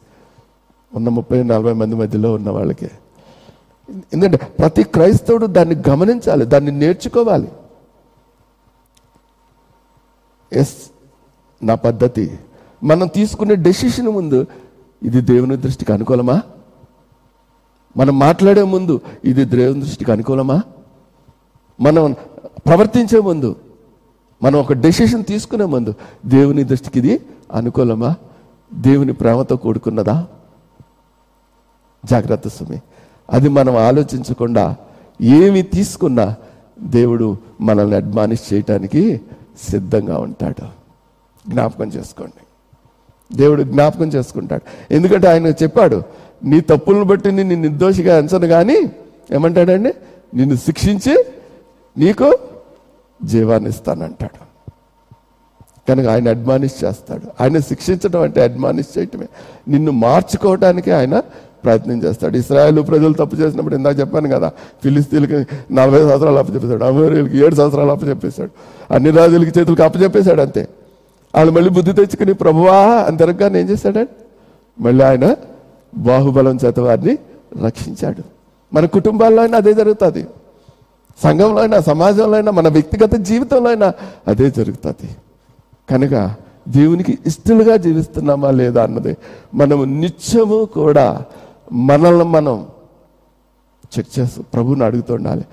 [0.96, 2.92] ఉన్న ముప్పై నలభై మంది మధ్యలో ఉన్న వాళ్ళకే.
[4.14, 7.52] ఎందుకంటే ప్రతి క్రైస్తవుడు దాన్ని గమనించాలి దాన్ని నేర్చుకోవాలి.
[10.54, 10.76] ఎస్
[11.64, 12.40] నా పద్ధతి.
[12.84, 14.46] మనం తీసుకునే డెసిషన్ ముందు
[15.04, 16.42] ఇది దేవుని దృష్టికి అనుకూలమా?
[17.98, 20.62] మనం మాట్లాడే ముందు ఇది దేవుని దృష్టికి అనుకూలమా?
[21.82, 22.16] మనం
[22.68, 23.56] ప్రవర్తించే ముందు
[24.44, 25.94] మనం ఒక డెసిషన్ తీసుకునే ముందు
[26.26, 27.22] దేవుని దృష్టికి ఇది
[27.54, 28.16] అనుకూలమా?
[28.74, 30.28] దేవుని ప్రేమతో కూడుకున్నదా?
[32.06, 32.82] జాగ్రత్త సుమి.
[33.30, 34.76] అది మనం ఆలోచించకుండా
[35.22, 36.36] ఏమి తీసుకున్నా
[36.80, 39.22] దేవుడు మనల్ని అడ్మానిష్ చేయటానికి
[39.70, 40.68] సిద్ధంగా ఉంటాడు.
[41.50, 42.44] జ్ఞాపకం చేసుకోండి.
[43.36, 44.94] దేవుడు జ్ఞాపకం చేసుకుంటాడు.
[44.94, 46.04] ఎందుకంటే ఆయన చెప్పాడు
[46.46, 48.92] నీ తప్పులను బట్టి నిన్ను నిర్దోషిగా ఎంచను కానీ
[49.32, 49.94] ఏమంటాడండి?
[50.36, 51.26] నిన్ను శిక్షించి
[51.98, 52.38] నీకు
[53.24, 54.48] జీవాన్ని ఇస్తానంటాడు.
[55.90, 57.22] కనుక ఆయన అడ్మానిష్ చేస్తాడు.
[57.42, 59.26] ఆయన శిక్షించడం అంటే అడ్మానిష్ చేయటమే.
[59.68, 61.20] నిన్ను మార్చుకోవడానికి ఆయన
[61.64, 62.38] ప్రయత్నం చేస్తాడు.
[62.38, 64.52] ఇస్రాయల్ ప్రజలు తప్పు చేసినప్పుడు ఇందాక చెప్పాను కదా
[64.84, 65.34] ఫిలిస్తీన్లకి
[65.74, 68.50] నలభై సంవత్సరాలు అప్పచెప్పేశాడు అమేరియలకి ఏడు సంవత్సరాలు అప్పచెప్పేశాడు
[68.94, 70.68] అన్ని రాజులకి చేతులకు అప్పచెప్పేశాడు అంతే.
[71.36, 74.10] వాళ్ళు మళ్ళీ బుద్ధి తెచ్చుకుని ప్రభువా అని తిరగగానే ఏం చేశాడండి
[74.84, 75.36] మళ్ళీ ఆయన
[75.96, 77.18] బాహుబలం చేత వారిని
[77.66, 78.24] రక్షించాడు.
[78.74, 80.28] మన కుటుంబాల్లో అయినా అదే జరుగుతుంది.
[81.24, 83.94] సంఘంలో అయినా సమాజంలో అయినా మన వ్యక్తిగత జీవితంలో అయినా
[84.28, 85.10] అదే జరుగుతుంది.
[85.90, 86.36] కనుక
[86.68, 89.18] దేవునికి ఇష్టలుగా జీవిస్తున్నామా లేదా అన్నది
[89.54, 91.26] మనము నిత్యము కూడా
[91.72, 92.68] మనల్ని మనం
[93.98, 95.46] చెక్ చేస్తూ ప్రభుని అడుగుతుండాలి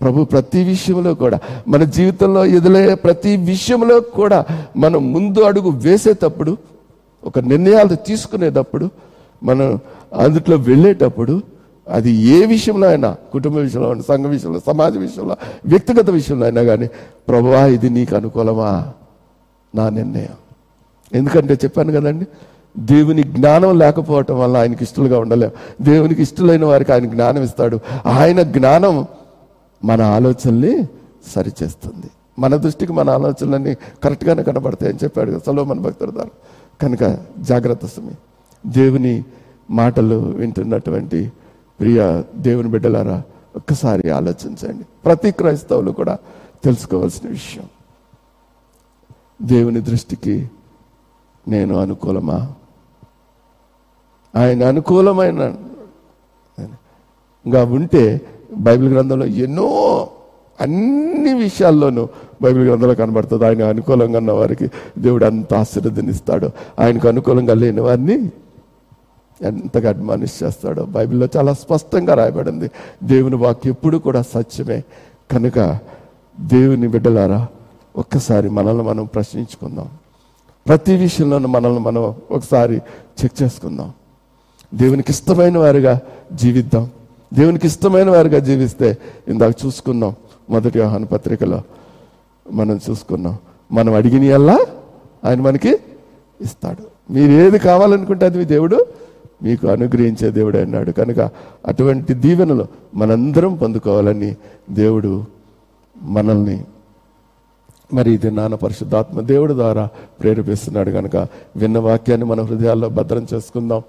[0.00, 4.44] ప్రభు ప్రతి విషయంలో కూడా మన జీవితంలో ఎదురయ్యే ప్రతి విషయంలో కూడా
[4.76, 6.56] మనం ముందు అడుగు వేసేటప్పుడు
[7.24, 8.90] ఒక నిర్ణయాలు తీసుకునేటప్పుడు
[9.44, 9.78] మనం
[10.14, 11.42] అందుట్లో వెళ్ళేటప్పుడు
[11.88, 15.36] అది ఏ విషయంలో అయినా కుటుంబ విషయంలో సంఘ విషయంలో సమాజ విషయంలో
[15.66, 16.86] వ్యక్తిగత విషయంలో అయినా కానీ
[17.28, 18.92] ప్రభువా ఇది నీకు అనుకూలమా?
[19.74, 20.34] నా నిర్ణయం.
[21.12, 22.26] ఎందుకంటే చెప్పాను కదండి
[22.78, 25.50] దేవుని జ్ఞానం లేకపోవటం వల్ల ఆయనకి ఇష్టలుగా ఉండలేం.
[25.82, 27.80] దేవునికి ఇష్టలైన వారికి ఆయన జ్ఞానం ఇస్తాడు.
[28.06, 29.06] ఆయన జ్ఞానం
[29.84, 30.86] మన ఆలోచనల్ని
[31.36, 32.10] సరిచేస్తుంది.
[32.38, 36.10] మన దృష్టికి మన ఆలోచనలన్నీ కరెక్ట్గానే కనబడతాయని చెప్పాడు కదా సలోమన్ భక్తుడు
[36.82, 38.16] కనుక జాగ్రత్త సమయం
[38.66, 39.24] దేవుని
[39.70, 41.32] మాటలు వింటున్నటువంటి
[41.80, 43.22] ప్రియ దేవుని బిడ్డలారా
[43.56, 44.84] ఒక్కసారి ఆలోచించండి.
[45.04, 46.18] ప్రతి క్రైస్తవులు కూడా
[46.64, 47.64] తెలుసుకోవాల్సిన విషయం.
[49.42, 50.50] దేవుని దృష్టికి
[51.48, 52.52] నేను అనుకూలమా?
[54.36, 55.56] ఆయన అనుకూలమైన
[57.46, 58.20] ఇంకా ఉంటే
[58.56, 60.08] బైబిల్ గ్రంథంలో ఎన్నో
[60.60, 62.08] అన్ని విషయాల్లోనూ
[62.42, 63.46] బైబిల్ గ్రంథంలో కనబడుతుంది.
[63.46, 68.32] ఆయన అనుకూలంగా ఉన్న వారికి దేవుడు అంత ఆశీర్వదనిస్తాడు ఆయనకు అనుకూలంగా లేని వారిని
[69.42, 72.70] ఎంతగా అడ్మానిష్ చేస్తాడో బైబిల్లో చాలా స్పష్టంగా రాయబడింది.
[73.02, 74.82] దేవుని వాక్యం ఎప్పుడు కూడా సత్యమే.
[75.30, 75.78] కనుక
[76.40, 77.46] దేవుని బిడ్డలారా
[77.96, 79.88] ఒక్కసారి మనల్ని మనం ప్రశ్నించుకుందాం.
[80.68, 82.76] ప్రతి విషయంలోనూ మనల్ని మనం ఒకసారి
[83.24, 83.92] చెక్ చేసుకుందాం.
[84.74, 86.00] దేవునికి ఇష్టమైన వారిగా
[86.32, 86.90] జీవిద్దాం.
[87.34, 90.14] దేవునికి ఇష్టమైన వారిగా జీవిస్తే ఇందాక చూసుకున్నాం
[90.50, 91.62] మొదటి వ్యవహాన పత్రికలో
[92.52, 93.36] మనం చూసుకున్నాం
[93.72, 94.56] మనం అడిగిన
[95.24, 95.78] ఆయన మనకి
[96.40, 97.12] ఇస్తాడు.
[97.12, 98.86] మీరు ఏది కావాలనుకుంటే అది మీ దేవుడు
[99.42, 100.92] మీకు అనుగ్రహించే దేవుడు అన్నాడు.
[100.92, 101.30] కనుక
[101.66, 104.36] అటువంటి దీవెనలు మనందరం పొందుకోవాలని
[104.70, 105.24] దేవుడు
[106.02, 106.64] మనల్ని
[107.94, 109.88] మరి ఇది నాన్న పరిశుద్ధాత్మ దేవుడు ద్వారా
[110.20, 110.90] ప్రేరేపిస్తున్నాడు.
[110.90, 111.16] కనుక
[111.56, 113.82] విన్న వాక్యాన్ని మన హృదయాల్లో భద్రం చేసుకుందాం.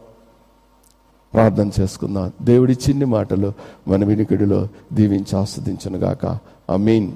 [1.34, 2.32] ప్రార్థన చేసుకుందాం.
[2.42, 3.54] దేవుడి చిన్ని మాటలు
[3.88, 6.38] మన వినికిడిలో దీవించి ఆస్వాదించను గాక
[6.72, 7.12] ఐ మీన్